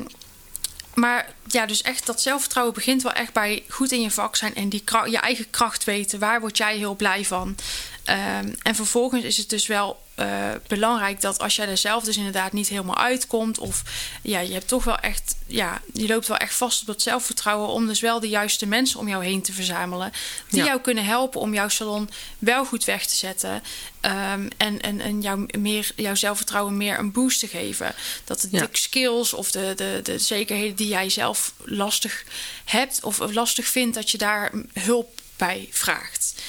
maar 0.94 1.34
ja, 1.46 1.66
dus 1.66 1.82
echt 1.82 2.06
dat 2.06 2.20
zelfvertrouwen 2.20 2.74
begint 2.74 3.02
wel 3.02 3.12
echt 3.12 3.32
bij 3.32 3.62
goed 3.68 3.92
in 3.92 4.00
je 4.00 4.10
vak 4.10 4.36
zijn 4.36 4.54
en 4.54 4.68
die 4.68 4.82
je 5.04 5.18
eigen 5.18 5.50
kracht 5.50 5.84
weten. 5.84 6.18
Waar 6.18 6.40
word 6.40 6.56
jij 6.56 6.76
heel 6.76 6.94
blij 6.94 7.24
van? 7.24 7.56
Ehm, 8.04 8.54
en 8.62 8.74
vervolgens 8.74 9.24
is 9.24 9.36
het 9.36 9.48
dus 9.48 9.66
wel 9.66 10.00
eh, 10.14 10.50
belangrijk 10.66 11.20
dat 11.20 11.38
als 11.38 11.56
jij 11.56 11.68
er 11.68 11.76
zelf 11.76 12.04
dus 12.04 12.16
inderdaad 12.16 12.52
niet 12.52 12.68
helemaal 12.68 12.96
uitkomt, 12.98 13.58
of 13.58 13.82
ja, 14.22 14.40
je 14.40 14.52
hebt 14.52 14.68
toch 14.68 14.84
wel 14.84 14.96
echt, 14.98 15.36
ja, 15.46 15.80
je 15.92 16.06
loopt 16.06 16.26
wel 16.26 16.36
echt 16.36 16.54
vast 16.54 16.80
op 16.80 16.86
dat 16.86 17.02
zelfvertrouwen 17.02 17.68
om 17.68 17.86
dus 17.86 18.00
wel 18.00 18.20
de 18.20 18.28
juiste 18.28 18.66
mensen 18.66 18.98
om 19.00 19.08
jou 19.08 19.24
heen 19.24 19.42
te 19.42 19.52
verzamelen, 19.52 20.12
die 20.48 20.58
Ja. 20.60 20.66
jou 20.66 20.80
kunnen 20.80 21.04
helpen 21.04 21.40
om 21.40 21.54
jouw 21.54 21.68
salon 21.68 22.10
wel 22.38 22.64
goed 22.64 22.84
weg 22.84 23.06
te 23.06 23.14
zetten 23.16 23.62
Ehm, 24.00 24.48
en, 24.56 24.80
en, 24.80 25.00
en 25.00 25.20
jou 25.20 25.46
meer, 25.58 25.90
jouw 25.96 26.14
zelfvertrouwen 26.14 26.76
meer 26.76 26.98
een 26.98 27.12
boost 27.12 27.40
te 27.40 27.48
geven. 27.48 27.94
Dat 28.24 28.40
de, 28.40 28.48
Ja. 28.50 28.60
de 28.60 28.68
skills 28.72 29.32
of 29.32 29.50
de, 29.50 29.72
de, 29.76 30.00
de 30.02 30.18
zekerheden 30.18 30.76
die 30.76 30.88
jij 30.88 31.10
zelf 31.10 31.52
lastig 31.64 32.24
hebt 32.64 33.04
of 33.04 33.18
lastig 33.32 33.66
vindt, 33.66 33.94
dat 33.94 34.10
je 34.10 34.18
daar 34.18 34.52
hulp 34.72 35.20
bij 35.36 35.68
vraagt. 35.70 36.39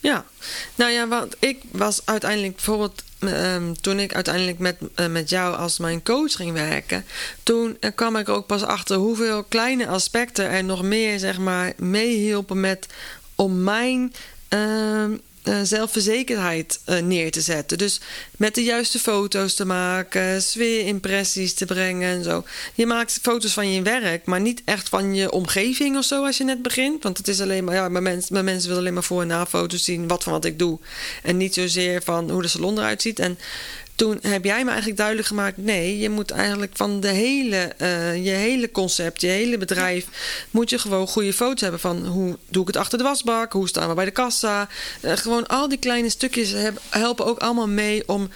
Ja, 0.00 0.24
nou 0.74 0.90
ja, 0.90 1.08
want 1.08 1.36
ik 1.38 1.62
was 1.70 2.00
uiteindelijk 2.04 2.54
bijvoorbeeld 2.54 3.02
ehm, 3.18 3.72
toen 3.80 3.98
ik 3.98 4.14
uiteindelijk 4.14 4.58
met, 4.58 4.76
eh, 4.94 5.06
met 5.06 5.28
jou 5.28 5.56
als 5.56 5.78
mijn 5.78 6.02
coach 6.02 6.32
ging 6.32 6.52
werken, 6.52 7.04
toen 7.42 7.76
eh, 7.80 7.90
kwam 7.94 8.16
ik 8.16 8.28
ook 8.28 8.46
pas 8.46 8.62
achter 8.62 8.96
hoeveel 8.96 9.42
kleine 9.42 9.86
aspecten 9.86 10.48
er 10.48 10.64
nog 10.64 10.82
meer 10.82 11.18
zeg 11.18 11.38
maar 11.38 11.72
meehielpen 11.76 12.60
met 12.60 12.86
om 13.34 13.62
mijn 13.62 14.14
ehm, 14.48 15.16
eh, 15.46 15.60
zelfverzekerdheid 15.62 16.80
eh, 16.84 16.98
neer 16.98 17.30
te 17.30 17.40
zetten. 17.40 17.78
Dus 17.78 18.00
met 18.36 18.54
de 18.54 18.62
juiste 18.62 18.98
foto's 18.98 19.54
te 19.54 19.64
maken, 19.64 20.42
sfeerimpressies 20.42 21.54
te 21.54 21.64
brengen 21.64 22.08
en 22.16 22.24
zo. 22.24 22.44
Je 22.74 22.86
maakt 22.86 23.18
foto's 23.22 23.52
van 23.52 23.72
je 23.72 23.82
werk, 23.82 24.24
maar 24.24 24.40
niet 24.40 24.62
echt 24.64 24.88
van 24.88 25.14
je 25.14 25.30
omgeving 25.30 25.96
of 25.96 26.04
zo 26.04 26.24
als 26.24 26.36
je 26.36 26.44
net 26.44 26.62
begint. 26.62 27.02
Want 27.02 27.18
het 27.18 27.28
is 27.28 27.40
alleen 27.40 27.64
maar, 27.64 27.74
ja, 27.74 27.88
mijn, 27.88 28.02
mens, 28.02 28.30
mijn 28.30 28.44
mensen 28.44 28.64
willen 28.66 28.82
alleen 28.82 28.94
maar 28.94 29.02
voor- 29.04 29.20
en 29.22 29.26
na 29.26 29.46
foto's 29.46 29.84
zien 29.84 30.08
wat 30.08 30.22
van 30.22 30.32
wat 30.32 30.44
ik 30.44 30.58
doe. 30.58 30.78
En 31.22 31.36
niet 31.36 31.54
zozeer 31.54 32.02
van 32.02 32.30
hoe 32.30 32.42
de 32.42 32.48
salon 32.48 32.78
eruit 32.78 33.02
ziet. 33.02 33.18
En 33.18 33.38
toen 33.96 34.18
heb 34.22 34.44
jij 34.44 34.62
me 34.62 34.68
eigenlijk 34.68 34.98
duidelijk 34.98 35.28
gemaakt: 35.28 35.56
nee, 35.56 35.98
je 35.98 36.10
moet 36.10 36.30
eigenlijk 36.30 36.72
van 36.74 37.00
de 37.00 37.08
hele, 37.08 37.56
eh, 37.56 38.24
je 38.24 38.30
hele 38.30 38.70
concept, 38.70 39.20
je 39.20 39.26
hele 39.26 39.58
bedrijf, 39.58 40.06
moet 40.50 40.70
je 40.70 40.78
gewoon 40.78 41.06
goede 41.06 41.32
foto's 41.32 41.60
hebben 41.60 41.80
van 41.80 42.06
hoe 42.06 42.38
doe 42.48 42.62
ik 42.62 42.68
het 42.68 42.76
achter 42.76 42.98
de 42.98 43.04
wasbak, 43.04 43.52
hoe 43.52 43.68
staan 43.68 43.88
we 43.88 43.94
bij 43.94 44.04
de 44.04 44.10
kassa. 44.10 44.68
Eh, 45.00 45.12
gewoon 45.16 45.46
al 45.46 45.68
die 45.68 45.78
kleine 45.78 46.10
stukjes 46.10 46.54
helpen 46.88 47.26
ook 47.26 47.38
allemaal 47.38 47.68
mee 47.68 48.08
om 48.08 48.28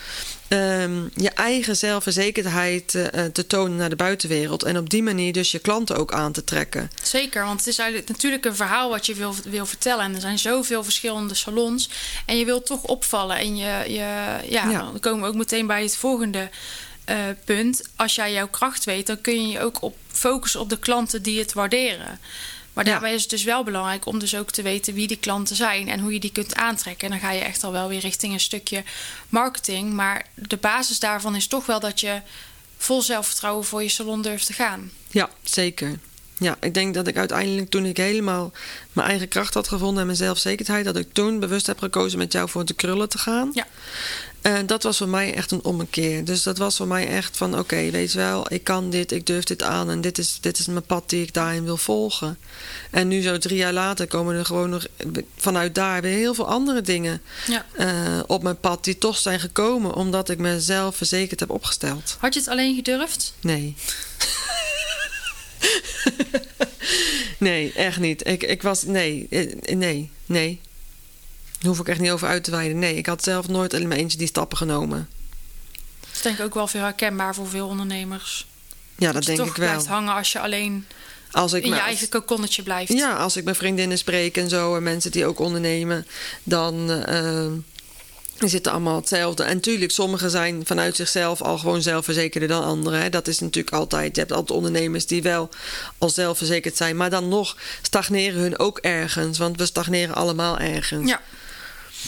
ehm, 0.50 1.02
je 1.16 1.30
eigen 1.30 1.76
zelfverzekerdheid 1.76 2.94
eh, 2.94 3.24
eh, 3.24 3.32
te 3.32 3.46
tonen 3.46 3.76
naar 3.76 3.88
de 3.88 3.96
buitenwereld. 3.96 4.62
En 4.62 4.76
op 4.78 4.90
die 4.90 5.02
manier 5.02 5.32
dus 5.32 5.50
je 5.50 5.58
klanten 5.58 5.96
ook 5.96 6.12
aan 6.12 6.32
te 6.32 6.44
trekken. 6.44 6.90
Zeker, 7.02 7.44
want 7.44 7.58
het 7.58 7.68
is 7.68 7.78
eigenlijk 7.78 8.08
natuurlijk 8.08 8.44
een 8.44 8.56
verhaal 8.56 8.90
wat 8.90 9.06
je 9.06 9.14
wil, 9.14 9.34
wil 9.44 9.66
vertellen. 9.66 10.04
En 10.04 10.14
er 10.14 10.20
zijn 10.20 10.38
zoveel 10.38 10.84
verschillende 10.84 11.34
salons. 11.34 11.90
En 12.26 12.38
je 12.38 12.44
wilt 12.44 12.66
toch 12.66 12.82
opvallen. 12.82 13.36
En 13.36 13.56
je, 13.56 13.84
je, 13.86 14.38
ja, 14.48 14.70
Ja. 14.70 14.78
dan 14.78 15.00
komen 15.00 15.22
we 15.22 15.28
ook 15.28 15.34
meteen 15.34 15.66
bij 15.66 15.82
het 15.82 15.96
volgende 15.96 16.50
eh, 17.04 17.16
punt. 17.44 17.82
Als 17.96 18.14
jij 18.14 18.32
jouw 18.32 18.48
kracht 18.48 18.84
weet, 18.84 19.06
dan 19.06 19.20
kun 19.20 19.42
je 19.42 19.48
je 19.48 19.60
ook 19.60 19.82
op 19.82 19.96
focussen 20.12 20.60
op 20.60 20.68
de 20.68 20.78
klanten 20.78 21.22
die 21.22 21.38
het 21.38 21.52
waarderen. 21.52 22.18
Maar 22.72 22.85
Ja. 22.85 22.90
daarbij 22.90 23.14
is 23.14 23.20
het 23.20 23.30
dus 23.30 23.44
wel 23.44 23.64
belangrijk 23.64 24.06
om 24.06 24.18
dus 24.18 24.35
ook 24.35 24.50
te 24.50 24.62
weten 24.62 24.94
wie 24.94 25.06
die 25.06 25.16
klanten 25.16 25.56
zijn 25.56 25.88
en 25.88 26.00
hoe 26.00 26.12
je 26.12 26.20
die 26.20 26.33
kunt 26.33 26.54
aantrekken. 26.54 27.04
En 27.04 27.11
dan 27.11 27.28
ga 27.28 27.33
je 27.35 27.40
echt 27.40 27.64
al 27.64 27.72
wel 27.72 27.88
weer 27.88 28.00
richting 28.00 28.33
een 28.33 28.40
stukje 28.40 28.85
marketing. 29.28 29.92
Maar 29.92 30.26
de 30.35 30.56
basis 30.56 30.98
daarvan 30.98 31.37
is 31.37 31.46
toch 31.46 31.66
wel 31.66 31.80
dat 31.80 32.00
je 32.00 32.20
vol 32.76 33.02
zelfvertrouwen 33.02 33.64
voor 33.64 33.83
je 33.83 33.88
salon 33.88 34.22
durft 34.22 34.46
te 34.46 34.52
gaan. 34.52 34.90
Ja, 35.11 35.30
zeker. 35.42 35.98
Ja, 36.38 36.56
ik 36.61 36.74
denk 36.74 36.94
dat 36.94 37.06
ik 37.06 37.16
uiteindelijk 37.16 37.70
toen 37.70 37.85
ik 37.85 37.96
helemaal 37.96 38.52
mijn 38.92 39.09
eigen 39.09 39.28
kracht 39.28 39.54
had 39.54 39.68
gevonden 39.68 40.00
en 40.00 40.06
mijn 40.06 40.18
zelfzekerheid, 40.18 40.85
dat 40.85 40.96
ik 40.96 41.12
toen 41.12 41.40
bewust 41.40 41.66
heb 41.66 41.78
gekozen 41.78 42.18
met 42.18 42.33
jou 42.33 42.48
voor 42.48 42.64
de 42.64 42.74
krullen 42.74 43.09
te 43.09 43.18
gaan. 43.18 43.50
Ja. 43.54 43.66
En 44.42 44.66
dat 44.66 44.83
was 44.83 44.96
voor 44.96 45.09
mij 45.09 45.35
echt 45.35 45.50
een 45.50 45.64
ommekeer. 45.64 46.24
Dus 46.24 46.42
dat 46.42 46.59
was 46.59 46.76
voor 46.76 46.87
mij 46.87 47.09
echt 47.09 47.37
van: 47.37 47.59
oké, 47.59 47.90
weet 47.90 48.12
je 48.12 48.18
wel, 48.18 48.53
ik 48.53 48.64
kan 48.64 48.90
dit, 48.90 49.12
ik 49.12 49.26
durf 49.26 49.44
dit 49.44 49.62
aan 49.62 49.90
en 49.90 50.00
dit 50.00 50.18
is, 50.18 50.38
dit 50.40 50.59
is 50.59 50.66
mijn 50.66 50.83
pad 50.85 51.11
die 51.11 51.22
ik 51.22 51.35
daarin 51.35 51.64
wil 51.64 51.76
volgen. 51.76 52.38
En 52.90 53.09
nu, 53.09 53.22
zo 53.22 53.38
drie 53.38 53.57
jaar 53.57 53.72
later, 53.72 54.07
komen 54.07 54.37
er 54.37 54.44
gewoon 54.44 54.70
nog 54.70 54.87
vanuit 55.37 55.74
daar 55.74 56.03
weer 56.03 56.16
heel 56.16 56.35
veel 56.35 56.46
andere 56.48 56.81
dingen 56.81 57.22
Ja. 57.46 57.66
eh, 57.72 58.20
op 58.26 58.42
mijn 58.42 58.61
pad 58.61 58.85
die 58.85 58.98
toch 58.98 59.18
zijn 59.18 59.40
gekomen 59.40 59.94
omdat 59.94 60.29
ik 60.29 60.38
mezelf 60.38 60.96
verzekerd 60.96 61.40
heb 61.40 61.50
opgesteld. 61.50 62.16
Had 62.18 62.35
je 62.35 62.40
het 62.40 62.48
alleen 62.48 62.74
gedurfd? 62.74 63.35
Nee. 63.40 63.74
nee, 67.38 67.72
echt 67.72 67.98
niet. 67.98 68.26
Ik, 68.26 68.42
ik 68.42 68.62
was. 68.62 68.83
Nee, 68.83 69.26
eh, 69.31 69.74
nee, 69.76 70.11
nee. 70.26 70.61
Daar 71.60 71.68
hoef 71.70 71.78
ik 71.80 71.88
echt 71.88 72.00
niet 72.00 72.10
over 72.10 72.28
uit 72.28 72.44
te 72.44 72.50
wijden. 72.50 72.78
Nee, 72.78 72.96
ik 72.96 73.06
had 73.06 73.22
zelf 73.24 73.48
nooit 73.48 73.72
in 73.72 73.88
mijn 73.88 74.00
eentje 74.00 74.18
die 74.18 74.26
stappen 74.26 74.56
genomen. 74.56 75.08
Dat 76.00 76.10
is 76.14 76.22
denk 76.22 76.38
ik 76.38 76.44
ook 76.44 76.54
wel 76.54 76.66
veel 76.66 76.80
herkenbaar 76.82 77.34
voor 77.34 77.48
veel 77.48 77.66
ondernemers. 77.68 78.46
Ja, 78.98 79.12
dat 79.12 79.24
denk 79.24 79.38
toch 79.38 79.48
ik 79.48 79.56
wel. 79.56 79.68
blijft 79.68 79.86
hangen 79.86 80.14
als 80.14 80.32
je 80.32 80.40
alleen 80.40 80.86
Als 81.30 81.52
ik 81.52 81.62
in 81.62 81.68
je 81.68 81.74
me- 81.74 81.80
eigen 81.80 82.08
kokonnetje 82.08 82.62
blijft. 82.62 82.92
Ja, 82.92 83.16
als 83.16 83.36
ik 83.36 83.44
met 83.44 83.56
vriendinnen 83.56 83.98
spreek 83.98 84.36
en 84.36 84.48
zo, 84.48 84.76
en 84.76 84.82
mensen 84.82 85.10
die 85.10 85.26
ook 85.26 85.38
ondernemen, 85.38 86.06
dan 86.42 86.90
eh, 86.90 87.46
die 88.38 88.48
zitten 88.48 88.72
allemaal 88.72 88.96
hetzelfde. 88.96 89.42
En 89.42 89.60
tuurlijk, 89.60 89.90
sommigen 89.90 90.30
zijn 90.30 90.62
vanuit 90.66 90.96
zichzelf 90.96 91.42
al 91.42 91.58
gewoon 91.58 91.82
zelfverzekerder 91.82 92.48
dan 92.48 92.64
anderen. 92.64 93.00
Hè. 93.00 93.08
Dat 93.10 93.28
is 93.28 93.38
natuurlijk 93.38 93.74
altijd. 93.74 94.14
Je 94.14 94.20
hebt 94.20 94.32
altijd 94.32 94.56
ondernemers 94.58 95.06
die 95.06 95.22
wel 95.22 95.48
al 95.98 96.10
zelfverzekerd 96.10 96.76
zijn, 96.76 96.96
maar 96.96 97.10
dan 97.10 97.28
nog 97.28 97.56
stagneren 97.82 98.40
hun 98.40 98.58
ook 98.58 98.78
ergens, 98.78 99.38
want 99.38 99.56
we 99.56 99.66
stagneren 99.66 100.14
allemaal 100.14 100.58
ergens. 100.58 101.08
Ja, 101.10 101.20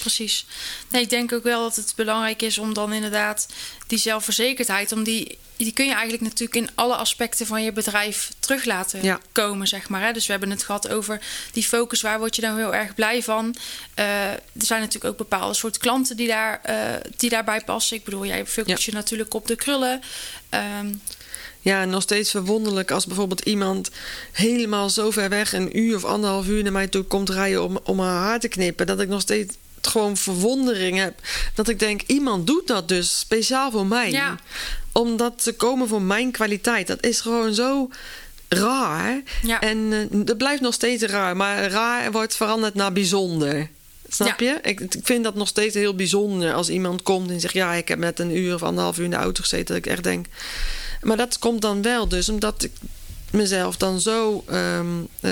precies. 0.01 0.47
Nee, 0.89 1.03
ik 1.03 1.11
denk 1.11 1.33
ook 1.33 1.43
wel 1.43 1.63
dat 1.63 1.77
het 1.77 1.93
belangrijk 1.97 2.43
is 2.43 2.59
om 2.59 2.75
dan 2.75 2.93
inderdaad 2.93 3.47
die 3.87 3.99
zelfverzekerdheid, 3.99 4.93
om 4.93 5.03
die, 5.05 5.39
die 5.57 5.73
kun 5.73 5.85
je 5.87 5.93
eigenlijk 5.93 6.23
natuurlijk 6.23 6.55
in 6.57 6.71
alle 6.75 6.95
aspecten 6.95 7.47
van 7.47 7.63
je 7.63 7.73
bedrijf 7.73 8.31
terug 8.39 8.65
laten 8.65 9.03
Ja. 9.05 9.21
komen, 9.33 9.67
zeg 9.67 9.89
maar. 9.89 10.03
Hè? 10.03 10.13
Dus 10.13 10.25
we 10.27 10.31
hebben 10.33 10.51
het 10.51 10.63
gehad 10.63 10.89
over 10.89 11.21
die 11.53 11.65
focus, 11.65 12.01
waar 12.01 12.19
word 12.19 12.37
je 12.37 12.43
nou 12.43 12.59
heel 12.59 12.75
erg 12.75 12.95
blij 12.95 13.23
van? 13.23 13.55
Eh, 13.95 14.31
er 14.31 14.41
zijn 14.59 14.81
natuurlijk 14.81 15.13
ook 15.13 15.19
bepaalde 15.19 15.55
soort 15.55 15.79
klanten 15.79 16.17
die, 16.17 16.29
daar, 16.29 16.61
eh, 16.63 16.77
die 17.17 17.31
daarbij 17.31 17.61
passen. 17.61 17.97
Ik 17.97 18.05
bedoel, 18.05 18.27
jij 18.27 18.47
focust 18.47 18.83
je 18.85 18.93
natuurlijk 18.93 19.35
op 19.35 19.47
de 19.47 19.57
krullen. 19.57 20.01
Ehm, 20.49 20.95
Ja, 21.65 21.85
nog 21.85 22.03
steeds 22.03 22.31
verwonderlijk 22.31 22.91
als 22.91 23.07
bijvoorbeeld 23.07 23.41
iemand 23.41 23.91
helemaal 24.33 24.91
zo 24.91 25.11
ver 25.11 25.29
weg, 25.29 25.53
een 25.53 25.79
uur 25.79 25.97
of 25.97 26.05
anderhalf 26.05 26.47
uur 26.47 26.63
naar 26.63 26.73
mij 26.73 26.87
toe 26.89 27.03
komt 27.03 27.29
rijden 27.31 27.63
om, 27.65 27.79
om 27.85 28.01
haar 28.01 28.23
haar 28.23 28.41
te 28.41 28.49
knippen, 28.49 28.87
dat 28.87 29.01
ik 29.01 29.09
nog 29.09 29.21
steeds 29.21 29.55
gewoon 29.87 30.17
verwondering 30.17 30.99
heb. 30.99 31.15
Dat 31.55 31.69
ik 31.69 31.79
denk, 31.79 32.03
iemand 32.07 32.47
doet 32.47 32.67
dat 32.67 32.89
dus 32.89 33.19
speciaal 33.19 33.71
voor 33.71 33.87
mij. 33.87 34.11
Ja. 34.11 34.39
Omdat 34.93 35.43
ze 35.43 35.55
komen 35.55 35.89
voor 35.89 36.03
mijn 36.03 36.31
kwaliteit. 36.31 36.87
Dat 36.87 37.05
is 37.05 37.21
gewoon 37.21 37.55
zo 37.55 37.91
raar. 38.49 39.23
Ja. 39.43 39.61
En 39.61 39.93
eh, 39.93 40.21
dat 40.25 40.37
blijft 40.37 40.63
nog 40.63 40.75
steeds 40.75 41.03
raar, 41.03 41.37
maar 41.37 41.71
raar 41.71 42.13
wordt 42.13 42.37
veranderd 42.37 42.75
naar 42.75 42.93
bijzonder. 42.93 43.69
Snap 44.09 44.41
je? 44.41 44.59
Ik, 44.63 44.81
ik 44.81 44.95
vind 45.03 45.25
dat 45.25 45.35
nog 45.35 45.49
steeds 45.49 45.75
heel 45.75 45.95
bijzonder 45.95 46.53
als 46.53 46.69
iemand 46.69 47.03
komt 47.03 47.31
en 47.31 47.41
zegt: 47.41 47.55
Ja, 47.55 47.73
ik 47.73 47.89
heb 47.89 47.99
net 47.99 48.19
een 48.19 48.37
uur 48.37 48.55
of 48.55 48.63
anderhalf 48.63 48.99
uur 48.99 49.05
in 49.05 49.11
de 49.11 49.17
auto 49.17 49.43
gezeten. 49.43 49.67
Dat 49.67 49.77
ik 49.77 49.87
echt 49.87 50.03
denk. 50.03 50.27
Maar 51.03 51.17
dat 51.17 51.39
komt 51.39 51.63
dan 51.63 51.83
wel 51.83 52.09
dus 52.09 52.29
omdat 52.29 52.63
ik 52.63 52.73
mezelf 53.33 53.77
dan 53.77 54.01
zo. 54.01 54.45
ehm, 54.49 55.01
eh, 55.21 55.31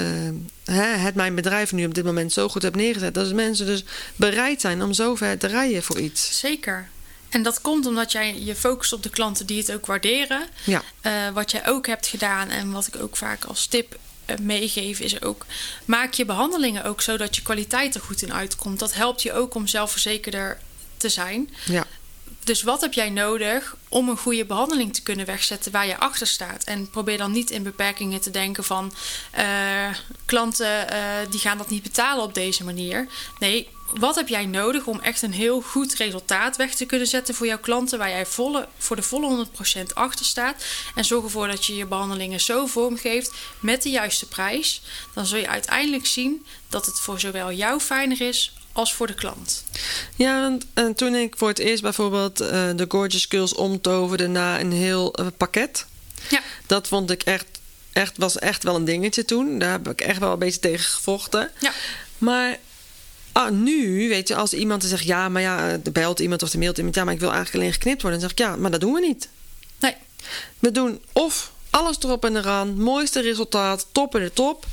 hè, 0.64 0.82
het 0.84 1.14
mijn 1.14 1.34
bedrijf 1.34 1.72
nu 1.72 1.86
op 1.86 1.94
dit 1.94 2.04
moment 2.04 2.32
zo 2.32 2.48
goed 2.48 2.62
heb 2.62 2.74
neergezet. 2.74 3.14
Dat 3.14 3.32
mensen 3.32 3.66
dus 3.66 3.84
bereid 4.16 4.60
zijn 4.60 4.82
om 4.82 4.92
zo 4.92 5.14
ver 5.14 5.38
te 5.38 5.46
rijden 5.46 5.82
voor 5.82 5.98
iets. 6.00 6.38
Zeker. 6.38 6.88
En 7.28 7.42
dat 7.42 7.60
komt 7.60 7.86
omdat 7.86 8.12
jij 8.12 8.40
je 8.40 8.54
focust 8.56 8.92
op 8.92 9.02
de 9.02 9.10
klanten 9.10 9.46
die 9.46 9.58
het 9.58 9.72
ook 9.72 9.86
waarderen. 9.86 10.42
Ja, 10.64 10.82
Eh, 11.00 11.12
wat 11.32 11.50
jij 11.50 11.66
ook 11.66 11.86
hebt 11.86 12.06
gedaan 12.06 12.48
en 12.48 12.72
wat 12.72 12.86
ik 12.86 13.02
ook 13.02 13.16
vaak 13.16 13.44
als 13.44 13.66
tip 13.66 13.98
eh, 14.24 14.36
meegeef, 14.38 15.00
is 15.00 15.22
ook 15.22 15.46
maak 15.84 16.12
je 16.14 16.24
behandelingen 16.24 16.84
ook 16.84 17.00
zo 17.00 17.16
dat 17.16 17.36
je 17.36 17.42
kwaliteit 17.42 17.94
er 17.94 18.00
goed 18.00 18.22
in 18.22 18.32
uitkomt. 18.32 18.78
Dat 18.78 18.94
helpt 18.94 19.22
je 19.22 19.32
ook 19.32 19.54
om 19.54 19.66
zelfverzekerder 19.66 20.58
te 20.96 21.08
zijn. 21.08 21.50
ja, 21.64 21.86
Dus 22.44 22.62
wat 22.62 22.80
heb 22.80 22.92
jij 22.92 23.10
nodig 23.10 23.76
om 23.88 24.08
een 24.08 24.16
goede 24.16 24.44
behandeling 24.44 24.94
te 24.94 25.02
kunnen 25.02 25.26
wegzetten 25.26 25.72
waar 25.72 25.86
je 25.86 25.98
achter 25.98 26.26
staat? 26.26 26.64
En 26.64 26.90
probeer 26.90 27.18
dan 27.18 27.32
niet 27.32 27.50
in 27.50 27.62
beperkingen 27.62 28.20
te 28.20 28.30
denken 28.30 28.64
van 28.64 28.92
eh, 29.30 29.44
klanten 30.24 30.90
eh, 30.90 31.00
die 31.30 31.40
gaan 31.40 31.58
dat 31.58 31.70
niet 31.70 31.82
betalen 31.82 32.24
op 32.24 32.34
deze 32.34 32.64
manier. 32.64 33.08
Nee, 33.38 33.68
wat 33.94 34.14
heb 34.14 34.28
jij 34.28 34.46
nodig 34.46 34.86
om 34.86 35.00
echt 35.00 35.22
een 35.22 35.32
heel 35.32 35.60
goed 35.60 35.94
resultaat 35.94 36.56
weg 36.56 36.74
te 36.74 36.86
kunnen 36.86 37.06
zetten 37.06 37.34
voor 37.34 37.46
jouw 37.46 37.58
klanten 37.58 37.98
waar 37.98 38.10
jij 38.10 38.26
volle, 38.26 38.68
voor 38.78 38.96
de 38.96 39.02
volle 39.02 39.46
100% 39.80 39.82
achter 39.94 40.24
staat? 40.24 40.64
En 40.94 41.04
zorg 41.04 41.24
ervoor 41.24 41.48
dat 41.48 41.66
je 41.66 41.76
je 41.76 41.86
behandelingen 41.86 42.40
zo 42.40 42.66
vormgeeft 42.66 43.32
met 43.60 43.82
de 43.82 43.90
juiste 43.90 44.26
prijs. 44.28 44.82
Dan 45.14 45.26
zul 45.26 45.38
je 45.38 45.48
uiteindelijk 45.48 46.06
zien 46.06 46.46
dat 46.68 46.86
het 46.86 47.00
voor 47.00 47.20
zowel 47.20 47.52
jou 47.52 47.80
fijner 47.80 48.20
is 48.20 48.52
als 48.72 48.94
voor 48.94 49.06
de 49.06 49.14
klant. 49.14 49.64
Ja, 50.16 50.40
want 50.40 50.66
eh, 50.74 50.86
toen 50.86 51.14
ik 51.14 51.34
voor 51.36 51.48
het 51.48 51.58
eerst 51.58 51.82
bijvoorbeeld 51.82 52.40
eh, 52.40 52.70
de 52.76 52.84
Gorgeous 52.88 53.26
Girls 53.28 53.54
omtoverde 53.54 54.28
naar 54.28 54.60
een 54.60 54.72
heel 54.72 55.14
eh, 55.14 55.26
pakket. 55.36 55.86
Ja. 56.28 56.40
Dat 56.66 56.88
vond 56.88 57.10
ik 57.10 57.22
echt, 57.22 57.46
echt, 57.92 58.16
was 58.16 58.38
echt 58.38 58.62
wel 58.62 58.74
een 58.74 58.84
dingetje 58.84 59.24
toen. 59.24 59.58
Daar 59.58 59.70
heb 59.70 59.88
ik 59.88 60.00
echt 60.00 60.18
wel 60.18 60.32
een 60.32 60.38
beetje 60.38 60.60
tegen 60.60 60.84
gevochten. 60.84 61.50
Ja. 61.58 61.72
Maar 62.18 62.58
ah, 63.32 63.50
nu, 63.50 64.08
weet 64.08 64.28
je, 64.28 64.34
als 64.34 64.52
iemand 64.52 64.84
zegt... 64.84 65.04
ja, 65.04 65.28
maar 65.28 65.42
ja, 65.42 65.68
er 65.84 65.92
belt 65.92 66.20
iemand 66.20 66.42
of 66.42 66.52
er 66.52 66.58
mailt 66.58 66.78
iemand... 66.78 66.94
ja, 66.94 67.04
maar 67.04 67.14
ik 67.14 67.20
wil 67.20 67.32
eigenlijk 67.32 67.58
alleen 67.58 67.74
geknipt 67.74 68.02
worden. 68.02 68.20
Dan 68.20 68.28
zeg 68.28 68.38
ik, 68.38 68.44
ja, 68.44 68.56
maar 68.56 68.70
dat 68.70 68.80
doen 68.80 68.92
we 68.92 69.00
niet. 69.00 69.28
Nee. 69.78 69.94
We 70.58 70.70
doen 70.70 71.00
of 71.12 71.52
alles 71.70 71.96
erop 72.02 72.24
en 72.24 72.36
eraan, 72.36 72.80
mooiste 72.80 73.20
resultaat, 73.20 73.86
top 73.92 74.16
in 74.16 74.22
de 74.22 74.32
top. 74.32 74.66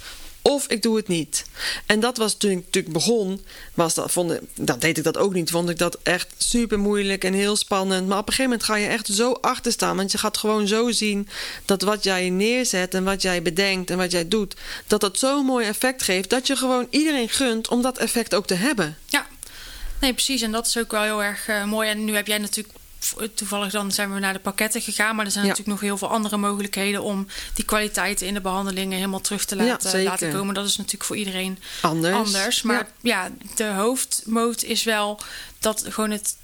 Of 0.47 0.67
ik 0.67 0.81
doe 0.81 0.95
het 0.95 1.07
niet. 1.07 1.45
En 1.85 1.99
dat 1.99 2.17
was 2.17 2.33
toen 2.33 2.51
ik 2.51 2.57
natuurlijk 2.57 2.93
begon, 2.93 3.41
was 3.73 3.93
dat, 3.93 4.11
vond, 4.11 4.39
dat 4.55 4.81
deed 4.81 4.97
ik 4.97 5.03
dat 5.03 5.17
ook 5.17 5.33
niet. 5.33 5.49
Vond 5.49 5.69
ik 5.69 5.77
dat 5.77 5.97
echt 6.03 6.33
super 6.37 6.79
moeilijk 6.79 7.23
en 7.23 7.33
heel 7.33 7.55
spannend. 7.55 8.07
Maar 8.07 8.17
op 8.17 8.27
een 8.27 8.33
gegeven 8.33 8.51
moment 8.51 8.69
ga 8.69 8.75
je 8.75 8.87
echt 8.87 9.07
zo 9.07 9.31
achter 9.31 9.71
staan. 9.71 9.95
Want 9.95 10.11
je 10.11 10.17
gaat 10.17 10.37
gewoon 10.37 10.67
zo 10.67 10.91
zien 10.91 11.27
dat 11.65 11.81
wat 11.81 12.03
jij 12.03 12.29
neerzet 12.29 12.93
en 12.93 13.03
wat 13.03 13.21
jij 13.21 13.41
bedenkt 13.41 13.89
en 13.89 13.97
wat 13.97 14.11
jij 14.11 14.27
doet, 14.27 14.55
dat 14.87 15.01
dat 15.01 15.19
zo'n 15.19 15.45
mooi 15.45 15.67
effect 15.67 16.03
geeft. 16.03 16.29
Dat 16.29 16.47
je 16.47 16.55
gewoon 16.55 16.87
iedereen 16.89 17.29
gunt 17.29 17.67
om 17.67 17.81
dat 17.81 17.97
effect 17.97 18.35
ook 18.35 18.47
te 18.47 18.55
hebben. 18.55 18.97
Ja, 19.05 19.27
nee, 20.01 20.13
precies. 20.13 20.41
En 20.41 20.51
dat 20.51 20.67
is 20.67 20.77
ook 20.77 20.91
wel 20.91 21.01
heel 21.01 21.23
erg 21.23 21.47
eh, 21.47 21.63
mooi. 21.63 21.89
En 21.89 22.05
nu 22.05 22.15
heb 22.15 22.27
jij 22.27 22.37
natuurlijk. 22.37 22.73
Toevallig 23.33 23.71
dan 23.71 23.91
zijn 23.91 24.13
we 24.13 24.19
naar 24.19 24.33
de 24.33 24.39
pakketten 24.39 24.81
gegaan. 24.81 25.15
Maar 25.15 25.25
er 25.25 25.31
zijn 25.31 25.43
Ja. 25.45 25.49
natuurlijk 25.49 25.79
nog 25.79 25.89
heel 25.89 25.97
veel 25.97 26.09
andere 26.15 26.37
mogelijkheden 26.37 27.01
om 27.03 27.27
die 27.53 27.65
kwaliteiten 27.65 28.27
in 28.27 28.33
de 28.33 28.41
behandelingen 28.41 28.95
helemaal 28.97 29.21
terug 29.21 29.45
te 29.45 29.55
Ja, 29.55 29.63
laten, 29.63 30.03
laten 30.03 30.31
komen. 30.33 30.53
Dat 30.53 30.65
is 30.65 30.77
natuurlijk 30.77 31.03
voor 31.03 31.17
iedereen 31.17 31.59
Anders. 31.81 32.15
anders. 32.15 32.61
Maar 32.61 32.87
ja. 33.01 33.29
de 33.55 33.65
hoofdmoot 33.65 34.63
is 34.63 34.83
wel 34.83 35.19
dat 35.59 35.83
gewoon 35.89 36.11
het 36.11 36.35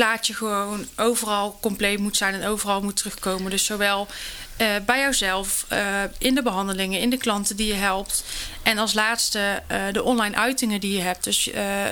plaatje 0.00 0.34
gewoon 0.34 0.86
overal 0.96 1.58
compleet 1.60 1.98
moet 1.98 2.16
zijn 2.16 2.34
en 2.34 2.48
overal 2.48 2.82
moet 2.82 2.96
terugkomen. 2.96 3.50
Dus 3.50 3.64
zowel 3.64 4.08
eh, 4.56 4.68
bij 4.86 5.00
jouzelf, 5.00 5.64
eh, 5.68 6.02
in 6.18 6.34
de 6.34 6.42
behandelingen, 6.42 7.00
in 7.00 7.10
de 7.10 7.16
klanten 7.16 7.56
die 7.56 7.66
je 7.66 7.74
helpt. 7.74 8.24
En 8.62 8.78
als 8.78 8.94
laatste 8.94 9.62
eh, 9.66 9.82
de 9.92 10.02
online 10.02 10.36
uitingen 10.36 10.80
die 10.80 10.92
je 10.92 11.00
hebt. 11.00 11.24
Dus 11.24 11.46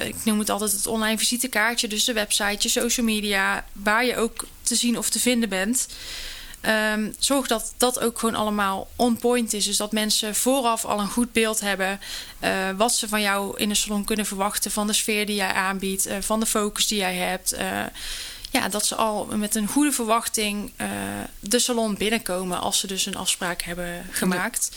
ik 0.06 0.24
noem 0.24 0.38
het 0.38 0.50
altijd 0.50 0.72
het 0.72 0.86
online 0.86 1.18
visitekaartje. 1.18 1.88
Dus 1.88 2.04
de 2.04 2.12
website, 2.12 2.56
je 2.58 2.68
social 2.68 3.06
media, 3.06 3.64
waar 3.72 4.04
je 4.04 4.16
ook 4.16 4.46
te 4.62 4.74
zien 4.74 4.98
of 4.98 5.10
te 5.10 5.20
vinden 5.20 5.48
bent. 5.48 5.88
Ehm, 6.60 7.12
zorg 7.18 7.46
dat 7.46 7.74
dat 7.76 8.00
ook 8.00 8.18
gewoon 8.18 8.34
allemaal 8.34 8.88
on 8.96 9.18
point 9.18 9.52
is. 9.52 9.64
Dus 9.64 9.76
dat 9.76 9.92
mensen 9.92 10.34
vooraf 10.34 10.84
al 10.84 11.00
een 11.00 11.10
goed 11.10 11.32
beeld 11.32 11.60
hebben. 11.60 12.00
eh, 12.38 12.70
wat 12.76 12.94
ze 12.94 13.08
van 13.08 13.20
jou 13.20 13.58
in 13.58 13.68
de 13.68 13.74
salon 13.74 14.04
kunnen 14.04 14.26
verwachten. 14.26 14.70
Van 14.70 14.86
de 14.86 14.92
sfeer 14.92 15.26
die 15.26 15.34
jij 15.36 15.52
aanbiedt. 15.52 16.06
eh, 16.06 16.16
van 16.20 16.40
de 16.40 16.46
focus 16.46 16.86
die 16.86 16.98
jij 16.98 17.14
hebt. 17.14 17.52
eh, 17.52 17.80
ja, 18.50 18.68
dat 18.68 18.86
ze 18.86 18.94
al 18.94 19.24
met 19.36 19.54
een 19.54 19.68
goede 19.68 19.92
verwachting 19.92 20.72
de 21.40 21.58
salon 21.58 21.94
binnenkomen. 21.94 22.60
Als 22.60 22.78
ze 22.78 22.86
dus 22.86 23.06
een 23.06 23.16
afspraak 23.16 23.62
hebben 23.62 24.04
gemaakt. 24.10 24.70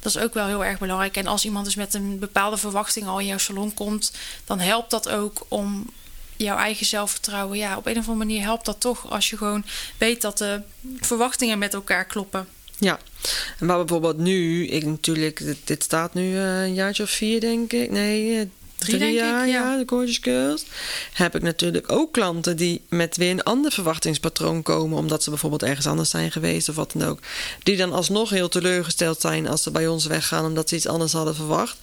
Dat 0.00 0.14
is 0.14 0.22
ook 0.22 0.34
wel 0.34 0.46
heel 0.46 0.64
erg 0.64 0.78
belangrijk. 0.78 1.16
En 1.16 1.26
als 1.26 1.44
iemand 1.44 1.64
dus 1.64 1.74
met 1.74 1.94
een 1.94 2.18
bepaalde 2.18 2.56
verwachting 2.56 3.06
al 3.06 3.18
in 3.18 3.26
jouw 3.26 3.38
salon 3.38 3.74
komt, 3.74 4.12
dan 4.44 4.58
helpt 4.60 4.90
dat 4.90 5.08
ook 5.08 5.46
om 5.48 5.90
jouw 6.44 6.56
eigen 6.56 6.86
zelfvertrouwen. 6.86 7.58
Ja, 7.58 7.76
op 7.76 7.86
een 7.86 7.98
of 7.98 8.08
andere 8.08 8.26
manier 8.26 8.42
helpt 8.42 8.64
dat 8.64 8.80
toch 8.80 9.10
als 9.10 9.30
je 9.30 9.36
gewoon 9.36 9.64
weet 9.98 10.20
dat 10.20 10.38
de 10.38 10.60
verwachtingen 11.00 11.58
met 11.58 11.74
elkaar 11.74 12.04
kloppen. 12.04 12.46
Ja, 12.78 12.98
maar 13.58 13.76
bijvoorbeeld 13.76 14.18
nu, 14.18 14.66
ik 14.66 14.84
natuurlijk, 14.86 15.54
dit, 15.64 15.82
staat 15.82 16.14
nu 16.14 16.36
eh, 16.36 16.62
een 16.62 16.74
jaartje 16.74 17.02
of 17.02 17.10
vier, 17.10 17.40
denk 17.40 17.72
ik. 17.72 17.90
Nee, 17.90 18.50
drie, 18.80 19.08
ik, 19.08 19.14
jaar, 19.14 19.48
ja. 19.48 19.70
ja, 19.70 19.76
de 19.76 19.84
Gorgeous 19.86 20.18
Girls. 20.22 20.64
Heb 21.12 21.34
ik 21.34 21.42
natuurlijk 21.42 21.92
ook 21.92 22.12
klanten 22.12 22.56
die 22.56 22.82
met 22.88 23.16
weer 23.16 23.30
een 23.30 23.42
ander 23.42 23.72
verwachtingspatroon 23.72 24.62
komen, 24.62 24.98
omdat 24.98 25.22
ze 25.22 25.30
bijvoorbeeld 25.30 25.62
ergens 25.62 25.86
anders 25.86 26.10
zijn 26.10 26.32
geweest 26.32 26.68
of 26.68 26.74
wat 26.74 26.92
dan 26.92 27.08
ook. 27.08 27.18
Die 27.62 27.76
dan 27.76 27.92
alsnog 27.92 28.30
heel 28.30 28.48
teleurgesteld 28.48 29.20
zijn 29.20 29.48
als 29.48 29.62
ze 29.62 29.70
bij 29.70 29.88
ons 29.88 30.06
weggaan, 30.06 30.44
omdat 30.44 30.68
ze 30.68 30.74
iets 30.74 30.86
anders 30.86 31.12
hadden 31.12 31.34
verwacht. 31.34 31.76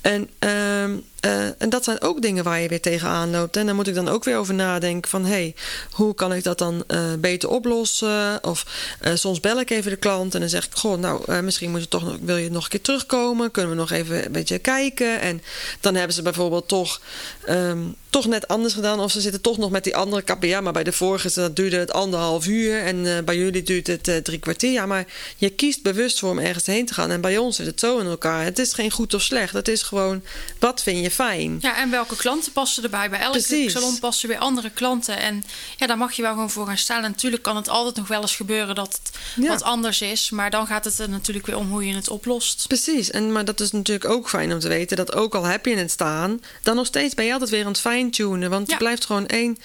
En, 0.00 0.28
ehm, 0.38 0.96
eh, 1.20 1.62
en 1.62 1.68
dat 1.68 1.84
zijn 1.84 2.00
ook 2.00 2.22
dingen 2.22 2.44
waar 2.44 2.60
je 2.60 2.68
weer 2.68 2.80
tegenaan 2.80 3.30
loopt. 3.30 3.56
En 3.56 3.66
daar 3.66 3.74
moet 3.74 3.88
ik 3.88 3.94
dan 3.94 4.08
ook 4.08 4.24
weer 4.24 4.36
over 4.36 4.54
nadenken 4.54 5.10
van... 5.10 5.24
hé, 5.24 5.30
hey, 5.30 5.54
hoe 5.90 6.14
kan 6.14 6.32
ik 6.32 6.44
dat 6.44 6.58
dan 6.58 6.84
eh, 6.86 7.12
beter 7.18 7.48
oplossen? 7.48 8.44
Of 8.44 8.66
eh, 9.00 9.14
soms 9.14 9.40
bel 9.40 9.60
ik 9.60 9.70
even 9.70 9.90
de 9.90 9.96
klant 9.96 10.34
en 10.34 10.40
dan 10.40 10.48
zeg 10.48 10.66
ik... 10.66 10.74
goh, 10.74 10.98
nou, 10.98 11.42
misschien 11.42 11.70
moet 11.70 11.80
je 11.80 11.88
toch 11.88 12.04
nog, 12.04 12.16
wil 12.22 12.36
je 12.36 12.50
nog 12.50 12.64
een 12.64 12.70
keer 12.70 12.80
terugkomen? 12.80 13.50
Kunnen 13.50 13.70
we 13.70 13.76
nog 13.76 13.90
even 13.90 14.24
een 14.24 14.32
beetje 14.32 14.58
kijken? 14.58 15.20
En 15.20 15.42
dan 15.80 15.94
hebben 15.94 16.14
ze 16.14 16.22
bijvoorbeeld 16.22 16.39
toch, 16.66 17.00
ehm, 17.44 17.78
toch 18.10 18.26
net 18.26 18.48
anders 18.48 18.74
gedaan... 18.74 19.00
of 19.00 19.10
ze 19.10 19.20
zitten 19.20 19.40
toch 19.40 19.58
nog 19.58 19.70
met 19.70 19.84
die 19.84 19.96
andere 19.96 20.22
kap. 20.22 20.42
Ja, 20.42 20.60
maar 20.60 20.72
bij 20.72 20.84
de 20.84 20.92
vorige 20.92 21.30
dat 21.34 21.56
duurde 21.56 21.76
het 21.76 21.92
anderhalf 21.92 22.46
uur... 22.46 22.82
en 22.82 23.16
eh, 23.16 23.24
bij 23.24 23.36
jullie 23.36 23.62
duurt 23.62 23.86
het 23.86 24.08
eh, 24.08 24.16
drie 24.16 24.38
kwartier. 24.38 24.72
Ja, 24.72 24.86
maar 24.86 25.06
je 25.36 25.50
kiest 25.50 25.82
bewust 25.82 26.18
voor 26.18 26.30
om 26.30 26.38
ergens 26.38 26.66
heen 26.66 26.86
te 26.86 26.94
gaan... 26.94 27.10
en 27.10 27.20
bij 27.20 27.38
ons 27.38 27.56
zit 27.56 27.66
het 27.66 27.80
zo 27.80 27.98
in 27.98 28.06
elkaar. 28.06 28.44
Het 28.44 28.58
is 28.58 28.72
geen 28.72 28.90
goed 28.90 29.14
of 29.14 29.22
slecht. 29.22 29.52
Het 29.52 29.68
is 29.68 29.82
gewoon, 29.82 30.22
wat 30.58 30.82
vind 30.82 31.02
je 31.02 31.10
fijn? 31.10 31.58
Ja, 31.60 31.76
en 31.76 31.90
welke 31.90 32.16
klanten 32.16 32.52
passen 32.52 32.82
erbij? 32.82 33.10
Bij 33.10 33.20
elke 33.20 33.38
Precies. 33.38 33.72
salon 33.72 33.98
passen 33.98 34.28
weer 34.28 34.38
andere 34.38 34.70
klanten. 34.70 35.18
En 35.18 35.44
ja, 35.76 35.86
daar 35.86 35.98
mag 35.98 36.12
je 36.12 36.22
wel 36.22 36.32
gewoon 36.32 36.50
voor 36.50 36.66
gaan 36.66 36.78
staan. 36.78 37.04
En 37.04 37.10
natuurlijk 37.10 37.42
kan 37.42 37.56
het 37.56 37.68
altijd 37.68 37.96
nog 37.96 38.08
wel 38.08 38.20
eens 38.20 38.36
gebeuren 38.36 38.74
dat 38.74 39.00
het 39.02 39.18
Ja. 39.36 39.48
wat 39.48 39.62
anders 39.62 40.00
is. 40.00 40.30
Maar 40.30 40.50
dan 40.50 40.66
gaat 40.66 40.84
het 40.84 40.98
er 40.98 41.08
natuurlijk 41.08 41.46
weer 41.46 41.56
om 41.56 41.70
hoe 41.70 41.86
je 41.86 41.94
het 41.94 42.08
oplost. 42.08 42.64
Precies, 42.66 43.10
en, 43.10 43.32
maar 43.32 43.44
dat 43.44 43.60
is 43.60 43.70
natuurlijk 43.70 44.10
ook 44.10 44.28
fijn 44.28 44.52
om 44.52 44.58
te 44.58 44.68
weten 44.68 44.96
dat 44.96 45.14
ook 45.14 45.34
al 45.34 45.44
heb 45.44 45.66
je 45.66 45.76
het 45.76 45.90
staan, 45.90 46.40
dan 46.62 46.76
nog 46.76 46.86
steeds 46.86 47.14
ben 47.14 47.24
je 47.24 47.32
altijd 47.32 47.50
weer 47.50 47.64
aan 47.64 47.72
het 47.72 47.80
fine-tunen. 48.00 48.50
Want 48.50 48.66
Ja. 48.66 48.72
het 48.72 48.82
blijft 48.82 49.04
gewoon 49.04 49.26
één, 49.26 49.58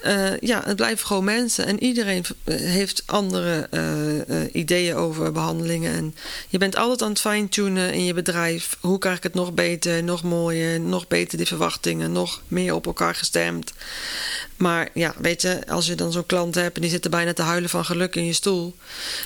eh, 0.00 0.38
ja, 0.40 0.62
het 0.64 0.76
blijven 0.76 1.06
gewoon 1.06 1.24
mensen 1.24 1.66
en 1.66 1.82
iedereen 1.82 2.24
heeft 2.44 3.02
andere 3.06 3.66
eh, 3.70 4.20
eh, 4.42 4.48
ideeën 4.54 4.94
over 4.94 5.32
behandelingen. 5.32 5.92
En 5.94 6.14
je 6.48 6.58
bent 6.58 6.76
altijd 6.76 7.02
aan 7.02 7.08
het 7.10 7.20
fine-tunen 7.20 7.92
in 7.92 8.04
je 8.04 8.14
bedrijf. 8.14 8.76
Hoe 8.80 8.98
krijg 8.98 9.16
ik 9.16 9.22
het 9.22 9.34
nog 9.34 9.52
beter, 9.54 10.02
nog 10.04 10.22
mooier, 10.22 10.80
nog 10.80 11.08
beter 11.08 11.38
die 11.38 11.46
verwachtingen, 11.46 12.12
nog 12.12 12.42
meer 12.48 12.74
op 12.74 12.86
elkaar 12.86 13.14
gestemd. 13.14 13.72
Maar 14.56 14.88
ja, 14.94 15.14
weet 15.18 15.42
je, 15.42 15.58
als 15.68 15.86
je 15.86 15.94
dan 15.94 16.12
zo'n 16.12 16.26
klant 16.26 16.54
hebt 16.54 16.76
en 16.76 16.82
die 16.82 16.90
zit 16.90 17.04
er 17.04 17.10
bijna 17.10 17.32
te 17.32 17.42
huilen 17.42 17.70
van 17.70 17.84
geluk 17.84 18.16
in 18.16 18.24
je 18.24 18.32
stoel. 18.32 18.74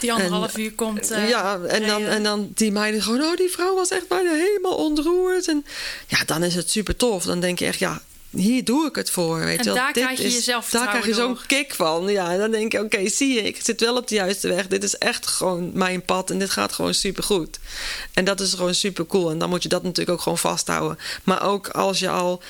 Die 0.01 0.13
anderhalf 0.13 0.55
En- 0.55 0.61
uur 0.61 0.73
komt. 0.73 1.09
ja, 1.09 1.59
en 1.61 1.87
dan, 1.87 2.03
en 2.05 2.23
dan 2.23 2.51
die 2.55 2.73
meiden 2.73 3.03
gewoon, 3.03 3.21
oh, 3.23 3.37
die 3.37 3.51
vrouw 3.51 3.75
was 3.75 3.89
echt 3.91 4.09
bijna 4.09 4.31
helemaal 4.33 4.77
ontroerd. 4.77 5.49
En 5.49 5.65
ja, 6.07 6.19
dan 6.27 6.43
is 6.43 6.55
het 6.55 6.71
super 6.71 6.97
tof. 6.97 7.25
Dan 7.25 7.41
denk 7.41 7.59
je 7.59 7.65
echt, 7.67 7.79
ja, 7.79 8.03
hier 8.31 8.65
doe 8.65 8.87
ik 8.87 8.95
het 8.97 9.11
voor. 9.11 9.39
Weet 9.39 9.59
En 9.59 9.65
je 9.65 9.65
wel. 9.65 9.75
daar 9.75 9.93
Dit 9.93 10.03
krijg 10.05 10.19
je 10.19 10.25
is- 10.25 10.35
je 10.35 10.41
zelfvertrouwen 10.41 10.93
Daar 10.93 11.03
krijg 11.03 11.17
je 11.17 11.23
zo'n 11.23 11.39
kick 11.47 11.75
van. 11.75 12.09
Ja, 12.09 12.31
en 12.33 12.39
dan 12.39 12.51
denk 12.51 12.73
je, 12.73 12.81
oké, 12.85 13.09
zie 13.09 13.35
je, 13.35 13.43
ik 13.43 13.59
zit 13.65 13.81
wel 13.81 13.97
op 13.97 14.09
de 14.09 14.15
juiste 14.15 14.49
weg. 14.49 14.67
Dit 14.67 14.83
is 14.85 14.99
echt 14.99 15.27
gewoon 15.27 15.71
mijn 15.75 16.03
pad 16.03 16.31
en 16.31 16.39
dit 16.39 16.51
gaat 16.51 16.73
gewoon 16.73 16.95
super 16.95 17.23
goed. 17.23 17.59
En 18.15 18.25
dat 18.25 18.41
is 18.41 18.55
gewoon 18.55 18.75
super 18.75 19.07
cool. 19.07 19.31
En 19.31 19.39
dan 19.39 19.49
moet 19.49 19.63
je 19.63 19.69
dat 19.69 19.83
natuurlijk 19.83 20.11
ook 20.17 20.23
gewoon 20.23 20.39
vasthouden. 20.39 20.99
Maar 21.25 21.43
ook 21.43 21.69
als 21.69 21.99
je 21.99 22.09
al, 22.09 22.43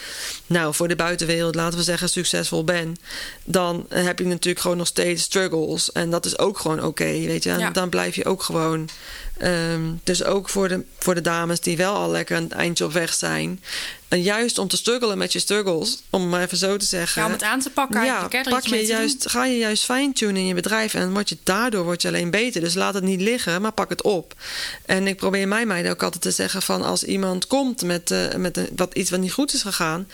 nou, 0.46 0.74
voor 0.74 0.88
de 0.88 0.96
buitenwereld, 0.96 1.54
laten 1.54 1.78
we 1.78 1.84
zeggen, 1.84 2.08
succesvol 2.08 2.64
bent, 2.64 2.98
dan 3.44 3.86
heb 3.88 4.18
je 4.18 4.24
natuurlijk 4.26 4.60
gewoon 4.60 4.76
nog 4.76 4.86
steeds 4.86 5.22
struggles. 5.22 5.92
En 5.92 6.10
dat 6.10 6.24
is 6.26 6.38
ook 6.38 6.58
gewoon 6.58 6.84
oké, 6.84 7.04
weet 7.04 7.42
je. 7.44 7.50
En 7.50 7.58
Ja. 7.58 7.70
dan 7.70 7.88
blijf 7.88 8.14
je 8.14 8.24
ook 8.24 8.42
gewoon. 8.42 8.88
Ehm, 9.38 9.82
dus 10.04 10.24
ook 10.24 10.48
voor 10.48 10.68
de, 10.68 10.84
voor 10.98 11.14
de 11.14 11.20
dames 11.20 11.60
die 11.60 11.76
wel 11.76 11.94
al 11.94 12.10
lekker 12.10 12.36
een 12.36 12.52
eindje 12.52 12.84
op 12.84 12.92
weg 12.92 13.14
zijn. 13.14 13.60
En 14.08 14.22
juist 14.22 14.58
om 14.58 14.68
te 14.68 14.76
struggelen 14.76 15.18
met 15.18 15.32
je 15.32 15.38
struggles, 15.38 16.02
om 16.10 16.28
maar 16.28 16.42
even 16.42 16.56
zo 16.56 16.76
te 16.76 16.84
zeggen. 16.84 17.20
Ja, 17.20 17.26
om 17.26 17.32
het 17.32 17.42
aan 17.42 17.60
te 17.60 17.70
pakken, 17.70 18.04
Ja, 18.04 18.28
pak 18.48 18.66
je 18.66 18.86
juist, 18.86 19.30
ga 19.30 19.44
je 19.44 19.58
juist 19.58 19.84
fine-tunen 19.84 20.36
in 20.36 20.46
je 20.46 20.54
bedrijf. 20.54 20.94
En 20.94 21.12
word 21.12 21.28
je, 21.28 21.36
daardoor 21.42 21.84
word 21.84 22.02
je 22.02 22.08
alleen 22.08 22.30
beter. 22.30 22.60
Dus 22.60 22.74
laat 22.74 22.94
het 22.94 23.02
niet 23.04 23.20
liggen, 23.20 23.62
maar 23.62 23.72
pak 23.72 23.88
het 23.88 24.02
op. 24.02 24.34
En 24.84 25.06
ik 25.06 25.16
probeer 25.16 25.48
mijn 25.48 25.66
meiden 25.66 25.92
ook 25.92 26.02
altijd 26.02 26.22
te 26.22 26.30
zeggen 26.30 26.62
van... 26.62 26.82
als 26.82 27.04
iemand 27.04 27.46
komt 27.46 27.82
met, 27.82 28.10
eh, 28.10 28.34
met 28.34 28.56
een, 28.56 28.68
wat, 28.76 28.94
iets 28.94 29.10
wat 29.10 29.20
niet 29.20 29.32
goed 29.32 29.52
is 29.52 29.62
gegaan... 29.62 30.08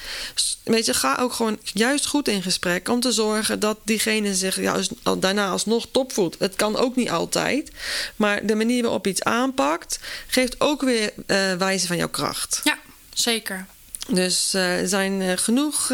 weet 0.64 0.86
je, 0.86 0.94
ga 0.94 1.16
ook 1.20 1.32
gewoon 1.32 1.58
juist 1.62 2.06
goed 2.06 2.28
in 2.28 2.42
gesprek... 2.42 2.88
om 2.88 3.00
te 3.00 3.12
zorgen 3.12 3.60
dat 3.60 3.78
diegene 3.84 4.34
zich 4.34 4.58
al- 5.02 5.18
daarna 5.18 5.48
alsnog 5.48 5.86
top 5.90 6.12
voelt. 6.12 6.36
Het 6.38 6.56
kan 6.56 6.76
ook 6.76 6.96
niet 6.96 7.10
altijd. 7.10 7.70
Maar 8.16 8.46
de 8.46 8.54
manier 8.54 8.82
waarop 8.82 9.04
je 9.04 9.10
iets 9.12 9.24
aanpakt... 9.24 9.98
geeft 10.26 10.60
ook 10.60 10.82
weer 10.82 11.12
eh 11.26 11.52
wijze 11.54 11.86
van 11.86 11.96
jouw 11.96 12.08
kracht. 12.08 12.60
Ja, 12.64 12.78
zeker. 13.14 13.66
Dus 14.08 14.54
eh, 14.54 14.80
er 14.80 14.88
zijn 14.88 15.22
eh, 15.22 15.36
genoeg 15.36 15.88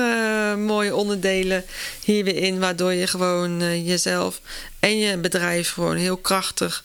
mooie 0.57 0.95
onderdelen 0.95 1.65
hier 2.05 2.25
weer 2.25 2.37
in, 2.37 2.59
waardoor 2.59 2.93
je 2.93 3.07
gewoon 3.07 3.85
jezelf 3.85 4.41
en 4.81 4.99
je 4.99 5.17
bedrijf 5.17 5.71
gewoon 5.71 5.97
heel 5.97 6.17
krachtig 6.17 6.85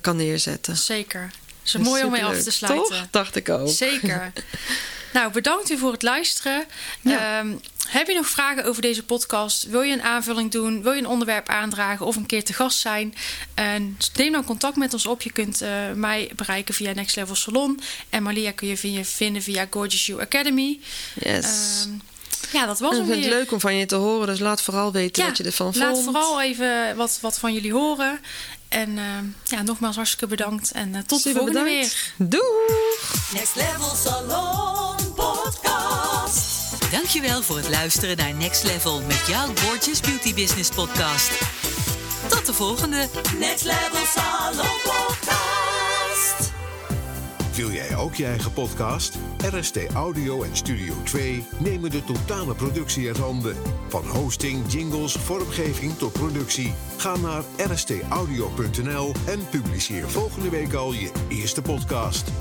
kan 0.00 0.16
neerzetten. 0.16 0.76
Zeker. 0.76 1.30
Het 1.62 1.74
is 1.74 1.76
mooi 1.76 2.04
om 2.04 2.10
mee 2.10 2.24
af 2.24 2.42
te 2.42 2.50
sluiten. 2.50 2.96
Toch? 2.96 3.06
Dacht 3.10 3.36
ik 3.36 3.48
ook. 3.48 3.68
Zeker. 3.68 4.32
nou, 5.12 5.32
bedankt 5.32 5.70
u 5.70 5.78
voor 5.78 5.92
het 5.92 6.02
luisteren. 6.02 6.64
Ja. 7.00 7.38
Ehm, 7.38 7.52
heb 7.88 8.06
je 8.06 8.14
nog 8.14 8.26
vragen 8.28 8.64
over 8.64 8.82
deze 8.82 9.04
podcast? 9.04 9.62
Wil 9.64 9.82
je 9.82 9.92
een 9.92 10.02
aanvulling 10.02 10.50
doen? 10.50 10.82
Wil 10.82 10.92
je 10.92 10.98
een 10.98 11.06
onderwerp 11.06 11.48
aandragen 11.48 12.06
of 12.06 12.16
een 12.16 12.26
keer 12.26 12.44
te 12.44 12.52
gast 12.52 12.78
zijn? 12.78 13.14
En 13.54 13.96
neem 14.14 14.32
dan 14.32 14.44
contact 14.44 14.76
met 14.76 14.92
ons 14.92 15.06
op. 15.06 15.22
Je 15.22 15.32
kunt 15.32 15.60
eh, 15.62 15.70
mij 15.94 16.30
bereiken 16.36 16.74
via 16.74 16.92
Next 16.92 17.16
Level 17.16 17.34
Salon. 17.34 17.80
En 18.10 18.22
Malia 18.22 18.52
kun 18.52 18.68
je 18.68 18.76
via- 18.76 19.04
vinden 19.04 19.42
via 19.42 19.66
Gorgeous 19.70 20.06
You 20.06 20.20
Academy. 20.20 20.80
Yes. 21.14 21.44
Ehm, 21.84 21.90
ja, 22.52 22.66
dat 22.66 22.78
was 22.78 22.92
hem 22.96 23.00
ik 23.06 23.12
vind 23.12 23.24
het 23.24 23.34
leuk 23.34 23.52
om 23.52 23.60
van 23.60 23.74
je 23.76 23.86
te 23.86 23.94
horen, 23.94 24.26
dus 24.26 24.38
laat 24.38 24.62
vooral 24.62 24.92
weten 24.92 25.22
Ja, 25.22 25.28
wat 25.28 25.38
je 25.38 25.44
ervan 25.44 25.72
laat 25.76 25.90
vond. 25.92 26.04
vooral 26.04 26.42
even 26.42 26.96
wat, 26.96 27.18
wat 27.20 27.38
van 27.38 27.52
jullie 27.52 27.72
horen. 27.72 28.20
En 28.70 28.98
ehm, 28.98 29.24
ja, 29.44 29.62
nogmaals 29.62 29.96
hartstikke 29.96 30.26
bedankt. 30.26 30.70
En 30.70 30.94
eh, 30.94 31.00
tot 31.06 31.22
de 31.22 31.28
Super 31.28 31.42
volgende 31.42 31.62
bedankt. 31.70 32.12
weer. 32.16 32.28
Doeg! 32.28 33.32
Next 33.32 33.54
Level 33.54 33.94
Salon 34.04 35.14
Podcast. 35.14 36.46
Dankjewel 36.90 37.42
voor 37.42 37.56
het 37.56 37.68
luisteren 37.68 38.16
naar 38.16 38.34
Next 38.34 38.62
Level 38.64 39.00
met 39.00 39.22
jouw 39.28 39.46
Gorgeous 39.46 40.00
Beauty 40.00 40.34
Business 40.34 40.68
podcast. 40.70 41.30
Tot 42.28 42.46
de 42.46 42.52
volgende! 42.54 43.08
Next 43.38 43.64
Level 43.64 44.06
Salon 44.14 44.66
Podcast. 44.84 45.49
Wil 47.54 47.70
jij 47.70 47.96
ook 47.96 48.14
je 48.14 48.24
eigen 48.26 48.52
podcast? 48.52 49.18
RST 49.54 49.86
Audio 49.94 50.42
en 50.42 50.56
Studio 50.56 50.94
2 51.04 51.44
nemen 51.58 51.90
de 51.90 52.04
totale 52.04 52.54
productie 52.54 53.06
uit 53.06 53.18
handen. 53.18 53.56
Van 53.88 54.06
hosting, 54.06 54.72
jingles, 54.72 55.12
vormgeving 55.12 55.98
tot 55.98 56.12
productie. 56.12 56.74
Ga 56.96 57.16
naar 57.16 57.42
rstaudio.nl 57.56 59.12
en 59.26 59.48
publiceer 59.50 60.10
volgende 60.10 60.50
week 60.50 60.72
al 60.72 60.92
je 60.92 61.10
eerste 61.28 61.62
podcast. 61.62 62.32